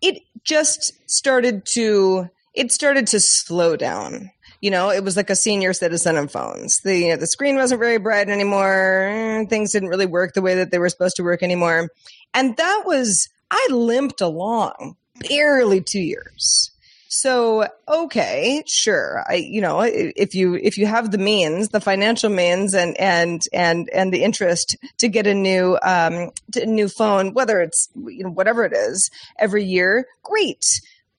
[0.00, 4.30] it just started to it started to slow down
[4.64, 6.80] you know, it was like a senior citizen of phones.
[6.80, 9.10] The you know, the screen wasn't very bright anymore.
[9.12, 11.90] Mm, things didn't really work the way that they were supposed to work anymore.
[12.32, 14.96] And that was I limped along
[15.28, 16.70] barely 2 years.
[17.16, 19.24] So, okay, sure.
[19.28, 23.40] I you know, if you if you have the means, the financial means and and
[23.52, 28.24] and and the interest to get a new um a new phone, whether it's you
[28.24, 30.64] know whatever it is, every year, great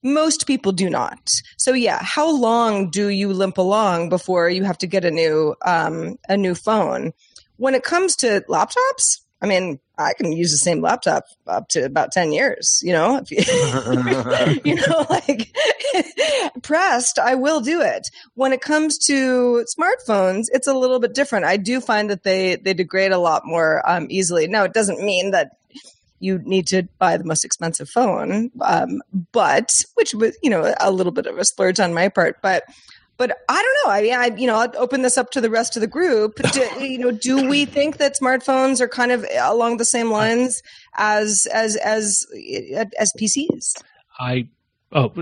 [0.03, 1.29] most people do not.
[1.57, 5.55] So yeah, how long do you limp along before you have to get a new
[5.65, 7.13] um, a new phone?
[7.55, 11.85] When it comes to laptops, I mean, I can use the same laptop up to
[11.85, 13.37] about 10 years, you know, you,
[14.65, 15.55] you know, like
[16.63, 18.09] pressed, I will do it.
[18.33, 21.45] When it comes to smartphones, it's a little bit different.
[21.45, 24.47] I do find that they, they degrade a lot more um, easily.
[24.47, 25.51] Now, it doesn't mean that
[26.19, 28.49] you need to buy the most expensive phone.
[28.61, 32.41] Um, but which was, you know, a little bit of a splurge on my part.
[32.41, 32.63] But
[33.17, 33.93] but I don't know.
[33.93, 36.35] I mean, I you know, I'll open this up to the rest of the group.
[36.51, 40.61] Do, you know, do we think that smartphones are kind of along the same lines
[40.95, 42.25] as as as
[42.97, 43.81] as PCs?
[44.19, 44.47] I
[44.91, 45.13] oh,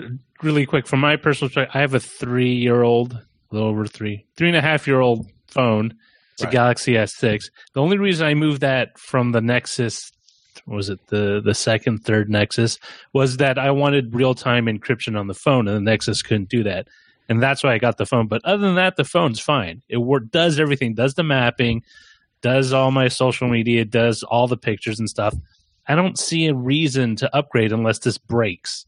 [0.41, 4.47] really quick from my personal choice, I have a three-year-old, a little over three, three
[4.47, 5.93] and a half-year-old phone.
[6.33, 6.49] It's right.
[6.49, 7.43] a Galaxy S6.
[7.73, 10.11] The only reason I moved that from the Nexus
[10.65, 12.79] was it the the second third Nexus
[13.13, 16.63] was that I wanted real time encryption on the phone, and the Nexus couldn't do
[16.63, 16.87] that,
[17.29, 18.27] and that's why I got the phone.
[18.27, 19.81] But other than that, the phone's fine.
[19.89, 19.99] It
[20.31, 21.83] does everything, does the mapping,
[22.41, 25.35] does all my social media, does all the pictures and stuff.
[25.87, 28.85] I don't see a reason to upgrade unless this breaks,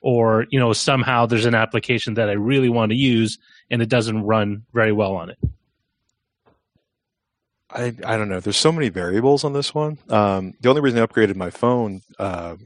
[0.00, 3.38] or you know somehow there's an application that I really want to use
[3.70, 5.38] and it doesn't run very well on it.
[7.70, 8.40] I, I don't know.
[8.40, 9.98] There's so many variables on this one.
[10.08, 12.56] Um, the only reason I upgraded my phone, uh,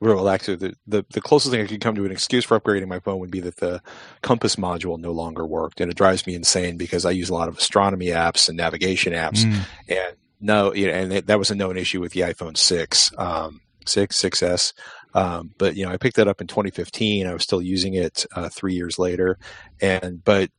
[0.00, 2.88] well, actually, the, the, the closest thing I could come to an excuse for upgrading
[2.88, 3.82] my phone would be that the
[4.22, 7.48] compass module no longer worked, and it drives me insane because I use a lot
[7.48, 9.60] of astronomy apps and navigation apps, mm.
[9.88, 13.60] and no, you know, and that was a known issue with the iPhone six, um,
[13.84, 14.72] six, 6S.
[15.12, 17.26] Um, but you know, I picked that up in 2015.
[17.26, 19.38] I was still using it uh, three years later,
[19.82, 20.50] and but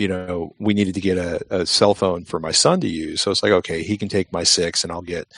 [0.00, 3.20] you know, we needed to get a, a, cell phone for my son to use.
[3.20, 5.30] So it's like, okay, he can take my six and I'll get,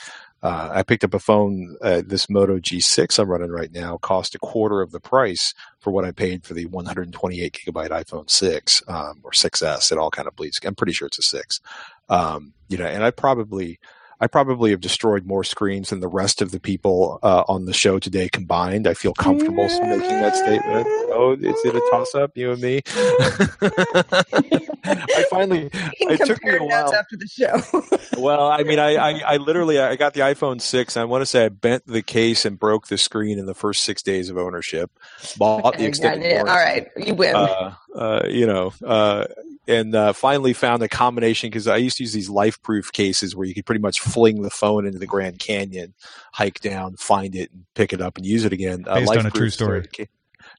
[0.43, 4.35] uh, I picked up a phone, uh, this Moto G6 I'm running right now cost
[4.35, 8.83] a quarter of the price for what I paid for the 128 gigabyte iPhone 6,
[8.89, 9.91] um, or 6S.
[9.91, 10.59] It all kind of bleeds.
[10.65, 11.61] I'm pretty sure it's a six.
[12.09, 13.79] Um, you know, and I probably,
[14.23, 17.73] I probably have destroyed more screens than the rest of the people uh, on the
[17.73, 18.87] show today combined.
[18.87, 20.87] I feel comfortable making that statement.
[21.11, 22.83] Oh, is it a toss up, you and me?
[24.85, 25.69] I finally.
[25.99, 27.61] It took me a while after the show.
[28.21, 30.95] well, I mean, I, I, I, literally I got the iPhone six.
[30.95, 33.83] I want to say I bent the case and broke the screen in the first
[33.83, 34.89] six days of ownership.
[35.37, 36.37] Bought the extended.
[36.37, 37.35] All right, you win.
[37.35, 39.25] Uh, uh, you know, uh,
[39.67, 43.47] and uh, finally found a combination because I used to use these life-proof cases where
[43.47, 45.93] you could pretty much fling the phone into the Grand Canyon,
[46.33, 48.85] hike down, find it, and pick it up and use it again.
[48.87, 49.85] Uh, Based on a true story.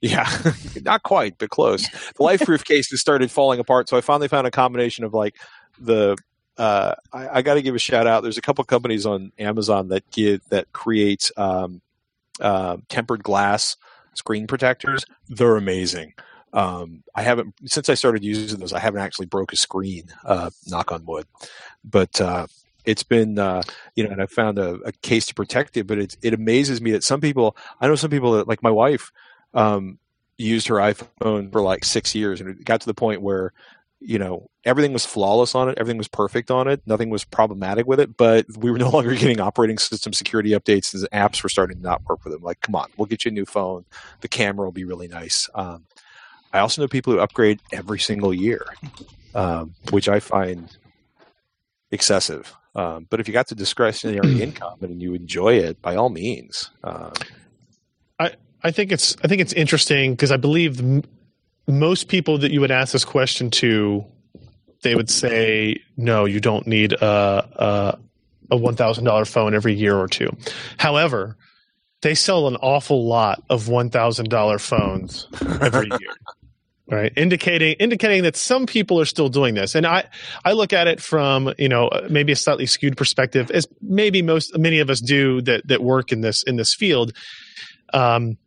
[0.01, 0.29] Yeah,
[0.83, 1.89] not quite, but close.
[2.17, 5.37] The life-proof cases started falling apart, so I finally found a combination of like
[5.79, 6.17] the.
[6.57, 8.23] Uh, I, I got to give a shout out.
[8.23, 11.83] There's a couple companies on Amazon that give that create um,
[12.41, 13.77] uh, tempered glass
[14.15, 15.05] screen protectors.
[15.29, 16.15] They're amazing.
[16.55, 18.73] Um, I haven't since I started using those.
[18.73, 20.05] I haven't actually broke a screen.
[20.25, 21.27] Uh, knock on wood,
[21.85, 22.47] but uh,
[22.85, 23.63] it's been uh,
[23.97, 25.89] you know, and I found a, a, case to protect it.
[25.89, 27.57] But it it amazes me that some people.
[27.81, 29.11] I know some people that like my wife
[29.53, 29.99] um,
[30.39, 33.53] used her iPhone for like six years, and it got to the point where
[34.01, 37.87] you know everything was flawless on it everything was perfect on it nothing was problematic
[37.87, 41.43] with it but we were no longer getting operating system security updates and the apps
[41.43, 43.47] were starting to not work with them like come on we'll get you a new
[43.47, 43.85] phone
[44.21, 45.87] the camera will be really nice um,
[46.55, 48.65] I also know people who upgrade every single year,
[49.35, 50.75] um, which I find
[51.91, 52.55] excessive.
[52.77, 56.71] Um, but if you got the discretionary income and you enjoy it, by all means.
[56.85, 57.11] Uh,
[58.21, 61.03] I I think it's I think it's interesting because I believe m-
[61.67, 64.05] most people that you would ask this question to,
[64.83, 67.99] they would say, no, you don't need a a,
[68.53, 70.31] a one thousand dollar phone every year or two.
[70.79, 71.37] However,
[72.03, 75.27] they sell an awful lot of one thousand dollar phones
[75.61, 76.15] every year
[76.91, 77.13] right?
[77.17, 79.75] Indicating indicating that some people are still doing this.
[79.75, 80.05] And i
[80.45, 84.57] i look at it from you know maybe a slightly skewed perspective as maybe most
[84.59, 87.13] many of us do that that work in this in this field.
[87.93, 88.39] Um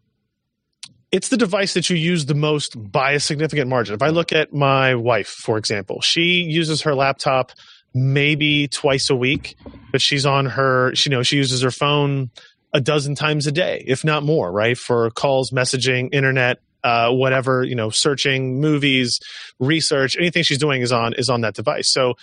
[1.10, 3.96] it's the device that you use the most by a significant margin.
[3.96, 7.52] If i look at my wife for example she uses her laptop
[7.94, 9.56] maybe twice a week
[9.92, 12.30] but she's on her you know she uses her phone
[12.74, 17.64] a dozen times a day if not more right for calls messaging internet uh, whatever
[17.64, 19.20] you know searching movies
[19.60, 21.90] research anything she's doing is on is on that device.
[21.90, 22.14] So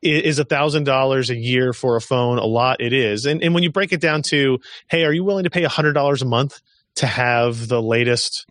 [0.00, 2.38] is a thousand dollars a year for a phone?
[2.38, 3.24] A lot it is.
[3.24, 5.68] And, and when you break it down to hey are you willing to pay a
[5.68, 6.60] hundred dollars a month
[6.96, 8.46] to have the latest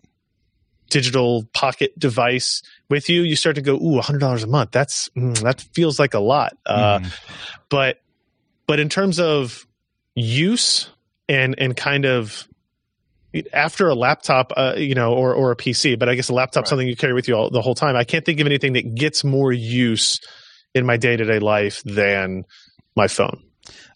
[0.88, 4.70] digital pocket device with you you start to go ooh a hundred dollars a month.
[4.70, 6.56] That's mm, that feels like a lot.
[6.64, 7.20] Uh, mm.
[7.68, 8.00] but
[8.68, 9.66] but in terms of
[10.14, 10.88] use
[11.28, 12.46] and and kind of
[13.52, 16.62] after a laptop, uh, you know, or or a PC, but I guess a laptop
[16.62, 16.68] right.
[16.68, 17.96] something you carry with you all, the whole time.
[17.96, 20.20] I can't think of anything that gets more use
[20.74, 22.44] in my day to day life than
[22.96, 23.42] my phone.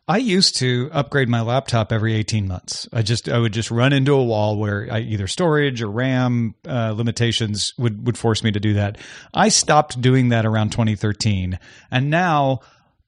[0.09, 2.89] I used to upgrade my laptop every 18 months.
[2.93, 6.55] I just I would just run into a wall where I, either storage or RAM
[6.67, 8.99] uh, limitations would would force me to do that.
[9.35, 11.59] I stopped doing that around 2013,
[11.91, 12.61] and now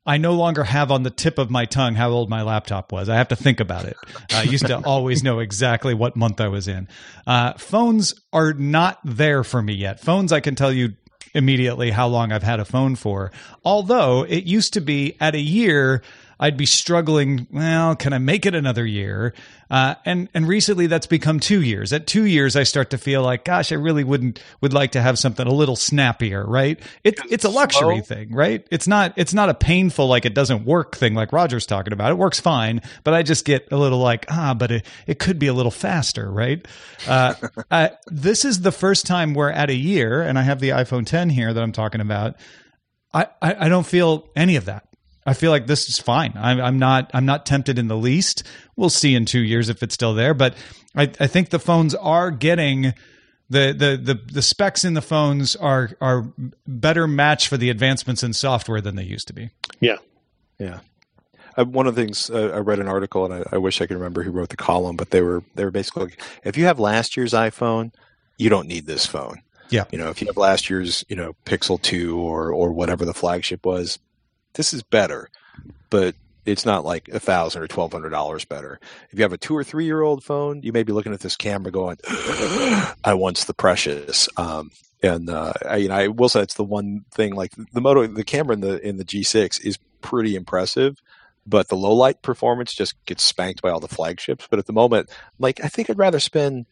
[0.09, 3.11] I no longer have on the tip of my tongue how old my laptop was.
[3.11, 3.95] I have to think about it.
[4.33, 6.89] I used to always know exactly what month I was in.
[7.27, 10.01] Uh, phones are not there for me yet.
[10.01, 10.95] Phones, I can tell you
[11.35, 13.33] immediately how long I've had a phone for.
[13.67, 16.03] Although it used to be at a year,
[16.41, 17.47] I'd be struggling.
[17.51, 19.35] Well, can I make it another year?
[19.71, 21.93] Uh, and and recently that's become two years.
[21.93, 25.03] At two years, I start to feel like, gosh, I really wouldn't would like to
[25.03, 26.81] have something a little snappier, right?
[27.05, 28.17] It, it's a luxury slow.
[28.17, 28.67] thing, right?
[28.71, 32.13] It's not it's not a painful like it doesn't work thing like Roger's talking about.
[32.13, 35.39] It works fine, but I just get a little like ah, but it, it could
[35.39, 36.67] be a little faster, right?
[37.07, 37.35] Uh,
[37.71, 41.05] uh, this is the first time we're at a year, and I have the iPhone
[41.05, 42.37] 10 here that I'm talking about.
[43.13, 44.88] I, I, I don't feel any of that.
[45.29, 46.33] I feel like this is fine.
[46.37, 47.11] I'm, I'm, not.
[47.13, 48.45] I'm not tempted in the least.
[48.77, 50.35] We'll see in two years if it's still there.
[50.35, 50.55] But
[50.97, 52.95] I, I think the phones are getting
[53.51, 56.31] the, the the the specs in the phones are are
[56.67, 59.51] better match for the advancements in software than they used to be.
[59.81, 59.97] Yeah,
[60.59, 60.81] yeah.
[61.57, 63.87] Uh, one of the things uh, I read an article, and I, I, wish I
[63.87, 66.67] could remember who wrote the column, but they were they were basically like, if you
[66.67, 67.93] have last year's iPhone,
[68.37, 69.43] you don't need this phone.
[69.71, 73.05] Yeah, you know, if you have last year's, you know, Pixel two or or whatever
[73.05, 73.99] the flagship was,
[74.55, 75.29] this is better,
[75.91, 78.81] but it's not like a thousand or twelve hundred dollars better.
[79.11, 81.21] If you have a two or three year old phone, you may be looking at
[81.21, 81.99] this camera going,
[83.05, 84.71] "I want the precious." Um,
[85.03, 87.35] and uh, I, you know, I will say it's the one thing.
[87.35, 91.01] Like the moto, the camera in the in the G6 is pretty impressive,
[91.47, 94.47] but the low light performance just gets spanked by all the flagships.
[94.51, 96.67] But at the moment, like I think I'd rather spend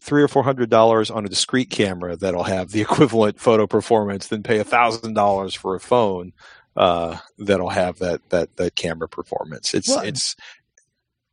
[0.00, 4.28] three or four hundred dollars on a discrete camera that'll have the equivalent photo performance
[4.28, 6.32] than pay a thousand dollars for a phone
[6.76, 9.74] uh, that'll have that that that camera performance.
[9.74, 10.36] It's well, it's.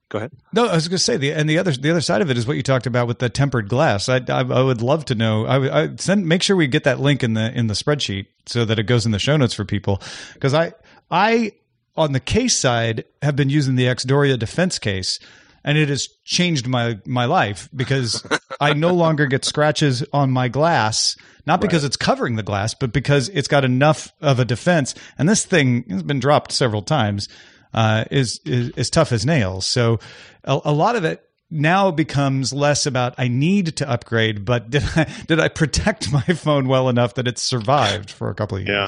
[0.10, 0.32] Go ahead.
[0.54, 2.38] No, I was going to say the and the other the other side of it
[2.38, 4.10] is what you talked about with the tempered glass.
[4.10, 5.46] I I, I would love to know.
[5.46, 8.66] I, I send make sure we get that link in the in the spreadsheet so
[8.66, 10.02] that it goes in the show notes for people
[10.34, 10.74] because I
[11.12, 11.54] I
[11.96, 15.20] on the case side have been using the X-Doria defense case
[15.64, 18.26] and it has changed my my life because
[18.60, 22.92] I no longer get scratches on my glass, not because it's covering the glass, but
[22.92, 24.96] because it's got enough of a defense.
[25.18, 27.28] And this thing has been dropped several times.
[27.72, 29.68] Uh, is, is is tough as nails.
[29.68, 30.00] So
[30.44, 34.84] a, a lot of it now becomes less about I need to upgrade, but did
[34.96, 38.66] I did I protect my phone well enough that it's survived for a couple of
[38.66, 38.76] years?
[38.76, 38.88] Yeah.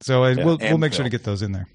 [0.00, 1.66] So I, Yeah, we'll we'll make sure to get those in there.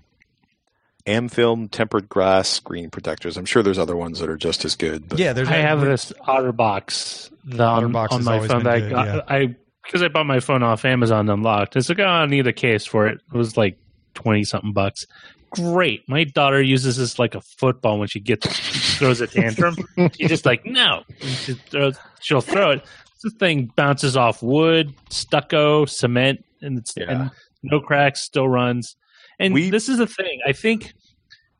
[1.05, 3.35] Amfilm tempered glass screen protectors.
[3.37, 5.09] I'm sure there's other ones that are just as good.
[5.09, 8.63] But Yeah, there's I have this OtterBox the, on, OtterBox on has my phone been
[8.63, 9.05] that I good, got.
[9.07, 9.21] yeah.
[9.27, 11.75] I because I bought my phone off Amazon unlocked.
[11.75, 13.19] It's like oh, I need a case for it.
[13.33, 13.77] It was like
[14.13, 15.05] twenty something bucks.
[15.51, 16.07] Great.
[16.07, 19.75] My daughter uses this like a football when she gets she throws a tantrum.
[20.17, 21.03] She's just like no.
[21.21, 22.85] And She throws, she'll throw it.
[23.23, 27.05] This thing bounces off wood, stucco, cement, and it's Yeah.
[27.09, 27.31] and
[27.61, 28.21] no cracks.
[28.21, 28.95] Still runs.
[29.43, 30.39] And We- this is the thing.
[30.47, 30.93] I think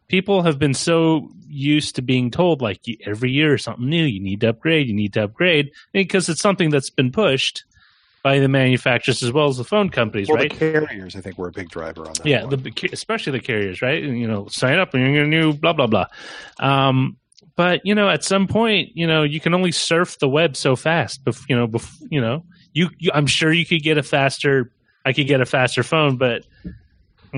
[0.08, 4.42] people have been so used to being told like every year something new you need
[4.42, 7.64] to upgrade you need to upgrade because it's something that's been pushed
[8.24, 11.38] by the manufacturers as well as the phone companies well, right the carriers, I think,
[11.38, 12.26] were a big driver on that.
[12.26, 15.54] yeah the especially the carriers right you know sign up and you're going to new
[15.54, 16.06] blah blah blah
[16.60, 17.18] um
[17.56, 20.76] but you know at some point you know you can only surf the web so
[20.76, 24.04] fast bef- you know bef- you know you, you i'm sure you could get a
[24.04, 24.72] faster
[25.06, 26.44] i could get a faster phone but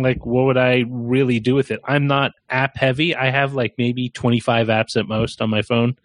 [0.03, 3.73] like what would i really do with it i'm not app heavy i have like
[3.77, 5.95] maybe 25 apps at most on my phone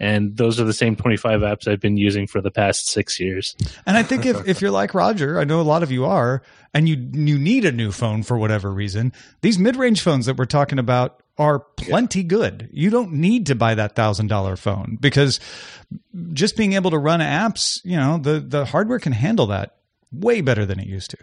[0.00, 3.56] and those are the same 25 apps i've been using for the past six years
[3.86, 6.42] And I think if, if you're like Roger, I know a lot of you are,
[6.74, 10.36] and you you need a new phone for whatever reason, these mid range phones that
[10.36, 12.68] we're talking about are plenty good.
[12.72, 15.40] You don't need to buy that thousand dollar phone because
[16.32, 19.76] just being able to run apps, you know, the the hardware can handle that
[20.12, 21.18] way better than it used to.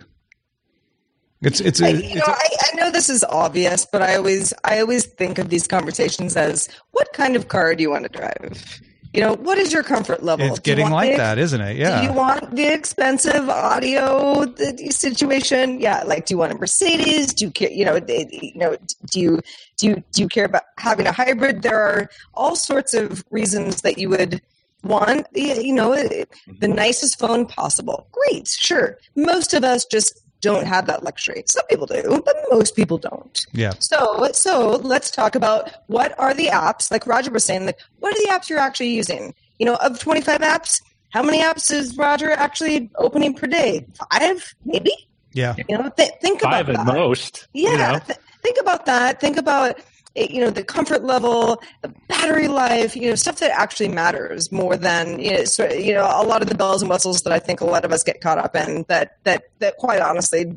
[1.45, 4.01] It's it's a, I, it's you know, a- I, I know this is obvious, but
[4.01, 7.91] I always I always think of these conversations as what kind of car do you
[7.91, 8.81] want to drive?
[9.13, 10.45] You know, what is your comfort level?
[10.45, 11.77] it's getting like the- that, isn't it?
[11.77, 12.01] Yeah.
[12.01, 15.79] Do you want the expensive audio the situation?
[15.79, 17.33] Yeah, like do you want a Mercedes?
[17.33, 17.71] Do you care?
[17.71, 18.75] You know, you know,
[19.11, 19.39] do you
[19.77, 21.61] do you do you care about having a hybrid?
[21.61, 24.41] There are all sorts of reasons that you would
[24.83, 25.27] want.
[25.33, 26.73] You know, the mm-hmm.
[26.73, 28.07] nicest phone possible.
[28.11, 28.97] Great, sure.
[29.15, 31.43] Most of us just don't have that luxury.
[31.47, 33.37] Some people do, but most people don't.
[33.51, 33.73] Yeah.
[33.79, 38.15] So, so let's talk about what are the apps, like Roger was saying, like what
[38.15, 39.33] are the apps you're actually using?
[39.57, 43.87] You know, of 25 apps, how many apps is Roger actually opening per day?
[44.11, 44.93] Five, maybe?
[45.33, 45.55] Yeah.
[45.67, 46.95] You know, th- think five about at that.
[46.95, 47.99] most Yeah, you know?
[48.05, 49.19] th- think about that.
[49.19, 49.79] Think about
[50.15, 52.95] you know the comfort level, the battery life.
[52.95, 56.41] You know, stuff that actually matters more than you know, so, you know a lot
[56.41, 58.55] of the bells and whistles that I think a lot of us get caught up
[58.55, 58.85] in.
[58.87, 60.55] That that that quite honestly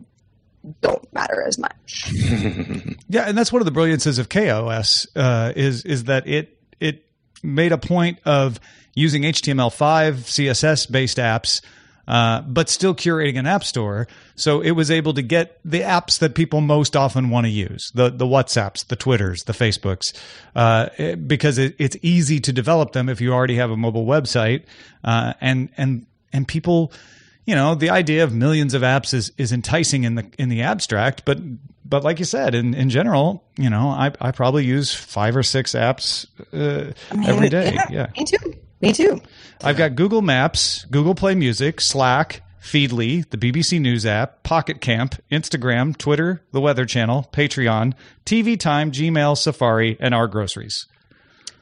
[0.80, 2.12] don't matter as much.
[3.10, 7.06] Yeah, and that's one of the brilliances of KaiOS uh, is is that it it
[7.42, 8.60] made a point of
[8.94, 11.62] using HTML5 CSS based apps,
[12.08, 14.08] uh, but still curating an app store.
[14.34, 17.92] So it was able to get the apps that people most often want to use
[17.94, 20.12] the the WhatsApps, the Twitters, the Facebooks,
[20.56, 24.06] uh, it- because it, it's easy to develop them if you already have a mobile
[24.06, 24.64] website,
[25.04, 26.90] uh, and and and people
[27.46, 30.60] you know the idea of millions of apps is is enticing in the in the
[30.62, 31.38] abstract but
[31.84, 35.42] but like you said in in general you know i i probably use five or
[35.42, 36.92] six apps uh,
[37.26, 38.08] every day yeah.
[38.18, 38.54] me too.
[38.80, 39.20] Me too.
[39.62, 45.14] i've got google maps google play music slack feedly the bbc news app pocket camp
[45.32, 50.86] instagram twitter the weather channel patreon tv time gmail safari and our groceries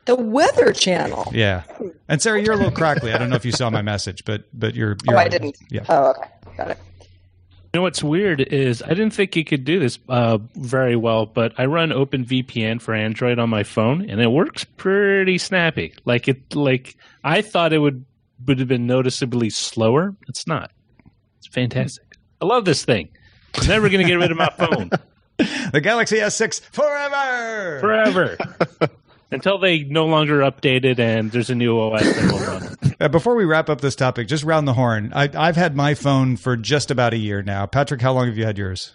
[0.06, 1.30] The Weather Channel.
[1.32, 1.62] yeah
[2.08, 4.44] and sarah you're a little crackly i don't know if you saw my message but
[4.52, 5.56] but you're, Oh, you're I didn't.
[5.70, 6.78] yeah Oh, okay, got it.
[7.76, 11.26] You know what's weird is I didn't think you could do this uh, very well,
[11.26, 15.92] but I run OpenVPN for Android on my phone, and it works pretty snappy.
[16.06, 18.06] Like it, like I thought it would
[18.46, 20.16] would have been noticeably slower.
[20.26, 20.70] It's not.
[21.36, 22.16] It's fantastic.
[22.40, 23.10] I love this thing.
[23.56, 24.88] I'm never going to get rid of my phone
[25.72, 28.38] the galaxy s6 forever forever
[29.30, 32.76] until they no longer update it and there's a new OS that will run.
[32.98, 35.12] Uh, before we wrap up this topic, just round the horn.
[35.14, 37.66] I, I've had my phone for just about a year now.
[37.66, 38.94] Patrick, how long have you had yours?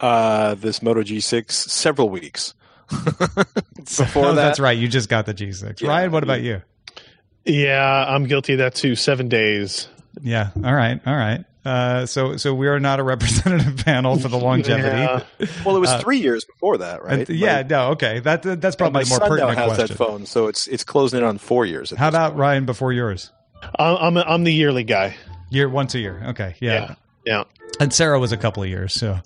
[0.00, 2.54] Uh, this Moto G6, several weeks.
[2.88, 4.78] Before oh, that, that's right.
[4.78, 5.82] You just got the G6.
[5.82, 5.88] Yeah.
[5.88, 6.62] Ryan, what about you?
[7.44, 8.96] Yeah, I'm guilty of that too.
[8.96, 9.88] Seven days.
[10.22, 10.50] Yeah.
[10.64, 10.98] All right.
[11.06, 11.44] All right.
[11.64, 14.96] Uh, so, so we are not a representative panel for the longevity.
[14.98, 15.22] Yeah.
[15.64, 17.18] well, it was three years before that, right?
[17.18, 17.56] Uh, And- yeah.
[17.56, 17.88] My- No.
[17.90, 18.20] Okay.
[18.20, 19.86] That that's probably my the more son now pertinent has question.
[19.88, 21.90] that phone, so it's it's closing in on four years.
[21.90, 22.40] How about point.
[22.40, 23.30] Ryan before yours?
[23.78, 25.16] I'm I'm, I'm the yearly guy.
[25.50, 26.22] Year once a year.
[26.28, 26.54] Okay.
[26.60, 26.72] Yeah.
[26.72, 26.94] Yeah.
[27.78, 29.18] And Sarah was a couple of years, so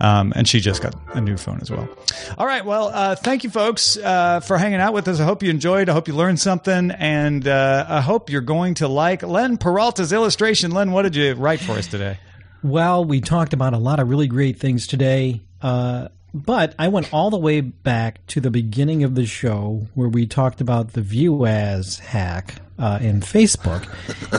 [0.00, 1.88] um, and she just got a new phone as well.
[2.36, 5.18] All right, well, uh, thank you, folks, uh, for hanging out with us.
[5.18, 5.88] I hope you enjoyed.
[5.88, 10.12] I hope you learned something, and uh, I hope you're going to like Len Peralta's
[10.12, 10.70] illustration.
[10.70, 12.18] Len, what did you write for us today?
[12.62, 15.40] Well, we talked about a lot of really great things today.
[15.60, 20.08] Uh, but I went all the way back to the beginning of the show where
[20.08, 23.86] we talked about the view as hack uh, in Facebook,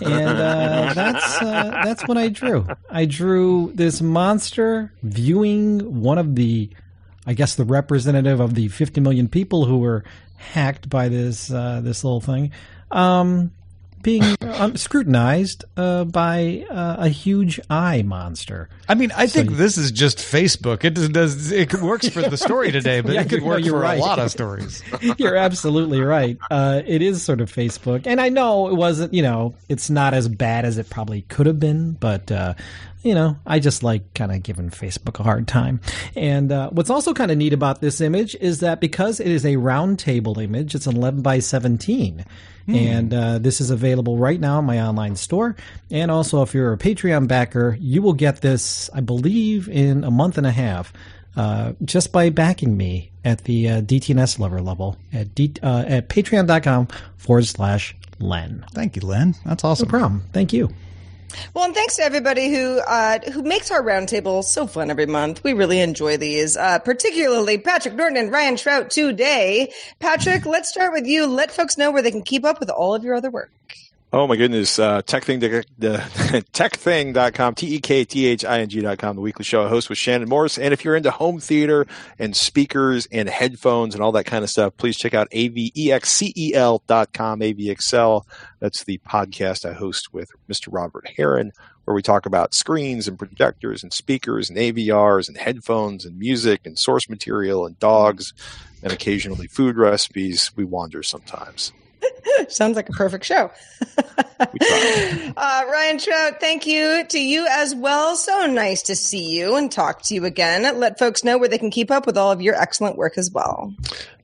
[0.02, 2.68] and uh, that's uh, that's what I drew.
[2.90, 6.70] I drew this monster viewing one of the,
[7.26, 10.03] I guess, the representative of the 50 million people who were
[10.38, 12.52] hacked by this uh, this little thing.
[12.91, 13.52] Um,
[14.02, 18.70] being um, scrutinized uh, by uh, a huge eye monster.
[18.88, 20.84] I mean, I think this is just Facebook.
[20.84, 24.00] It does, it works for the story today, but Yeah, it could work for right.
[24.00, 24.82] a lot of stories.
[25.18, 26.38] You're absolutely right.
[26.50, 29.14] Uh, it is sort of Facebook, and I know it wasn't.
[29.14, 32.32] You know, it's not as bad as it probably could have been, but.
[32.32, 32.54] Uh,
[33.02, 35.80] you know, I just like kind of giving Facebook a hard time.
[36.18, 39.46] And uh, what's also kind of neat about this image is that because it is
[39.46, 42.26] a round table image, it's an 11 by 17.
[42.76, 45.56] And uh, this is available right now in my online store.
[45.90, 50.12] And also, if you're a Patreon backer, you will get this, I believe, in a
[50.12, 50.94] month and a half
[51.36, 56.10] uh, just by backing me at the uh, DTNS lever level at, D, uh, at
[56.10, 56.88] patreon.com
[57.18, 58.66] forward slash Len.
[58.74, 59.36] Thank you, Len.
[59.46, 59.88] That's awesome.
[59.88, 60.24] No problem.
[60.34, 60.70] Thank you.
[61.53, 65.43] Well, and thanks to everybody who uh, who makes our roundtable so fun every month.
[65.43, 69.72] We really enjoy these, uh, particularly Patrick Norton and Ryan Shrout today.
[69.99, 71.26] Patrick, let's start with you.
[71.27, 73.51] Let folks know where they can keep up with all of your other work.
[74.11, 75.40] Oh my goodness, uh, TekThing,
[75.77, 75.98] the
[76.52, 80.57] TekThing.com, T-E-K-T-H-I-N-G.com, the weekly show I host with Shannon Morse.
[80.57, 81.86] And if you're into home theater
[82.18, 88.23] and speakers and headphones and all that kind of stuff, please check out avexcel.com, AVXL.
[88.60, 90.69] That's the podcast I host with Mr.
[90.72, 91.52] Robert Heron,
[91.84, 96.61] where we talk about screens and projectors and speakers and AVRs and headphones and music
[96.65, 98.34] and source material and dogs
[98.81, 100.49] and occasionally food recipes.
[100.56, 101.73] We wander sometimes.
[102.48, 103.52] Sounds like a perfect show.
[104.40, 104.46] uh,
[105.38, 108.16] Ryan Shrout, thank you to you as well.
[108.16, 110.80] So nice to see you and talk to you again.
[110.80, 113.32] Let folks know where they can keep up with all of your excellent work as
[113.32, 113.74] well.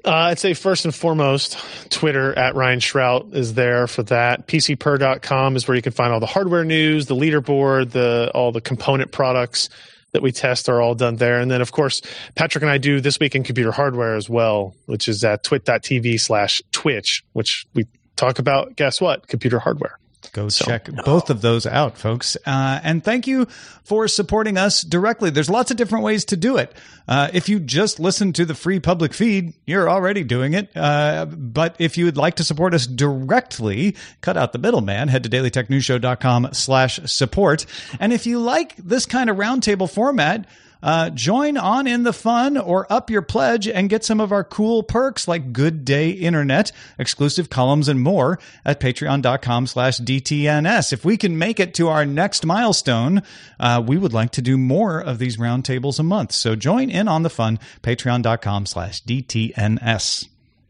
[0.05, 1.57] Uh, I'd say first and foremost,
[1.89, 4.47] Twitter at Ryan Shrout is there for that.
[4.47, 8.61] PCPer.com is where you can find all the hardware news, the leaderboard, the all the
[8.61, 9.69] component products
[10.15, 11.39] that we test are all done there.
[11.41, 12.01] And then, of course,
[12.35, 16.21] Patrick and I do this week in computer hardware as well, which is at twit.tv
[16.21, 17.85] slash twich, which we
[18.15, 19.27] talk about, guess what?
[19.27, 19.99] Computer hardware.
[20.33, 22.37] Go check both of those out, folks.
[22.45, 23.45] Uh, and thank you
[23.83, 25.29] for supporting us directly.
[25.29, 26.73] There's lots of different ways to do it.
[27.07, 30.75] Uh, if you just listen to the free public feed, you're already doing it.
[30.75, 35.23] Uh, but if you would like to support us directly, cut out the middleman, head
[35.23, 37.65] to dailytechnewsshow.com slash support.
[37.99, 40.47] And if you like this kind of roundtable format,
[40.85, 44.43] uh, join on in the fun or up your pledge and get some of our
[44.43, 50.93] cool perks like Good Day Internet, exclusive columns, and more at patreon.com slash DTNS.
[50.93, 53.23] If we can make it to our next milestone,
[53.59, 56.33] uh, we would like to do more of these roundtables a month.
[56.33, 60.27] So join in on the fun, patreon.com slash DTNS.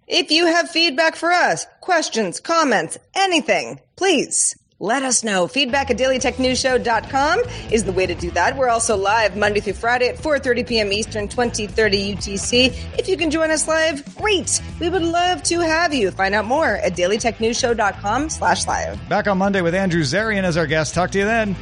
[0.08, 5.48] If you have feedback for us, questions, comments, anything, please let us know.
[5.48, 7.40] Feedback at dailytechnewsshow.com
[7.72, 8.58] is the way to do that.
[8.58, 10.92] We're also live Monday through Friday at 4.30 p.m.
[10.92, 13.00] Eastern, 2030 UTC.
[13.00, 14.62] If you can join us live, great.
[14.80, 16.12] We would love to have you.
[16.12, 19.10] Find out more at dailytechnewsshow.com slash live.
[19.10, 20.94] Back on Monday with Andrew Zarian as our guest.
[20.94, 21.56] Talk to you then.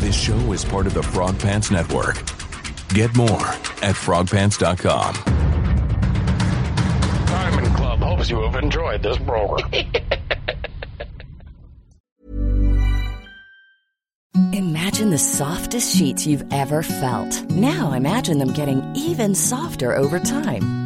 [0.00, 2.16] This show is part of the Frog Pants Network.
[2.90, 3.46] Get more
[3.82, 5.36] at frogpants.com.
[7.96, 9.70] Diamond Club hopes you have enjoyed this program.
[14.52, 17.42] Imagine the softest sheets you've ever felt.
[17.50, 20.85] Now imagine them getting even softer over time.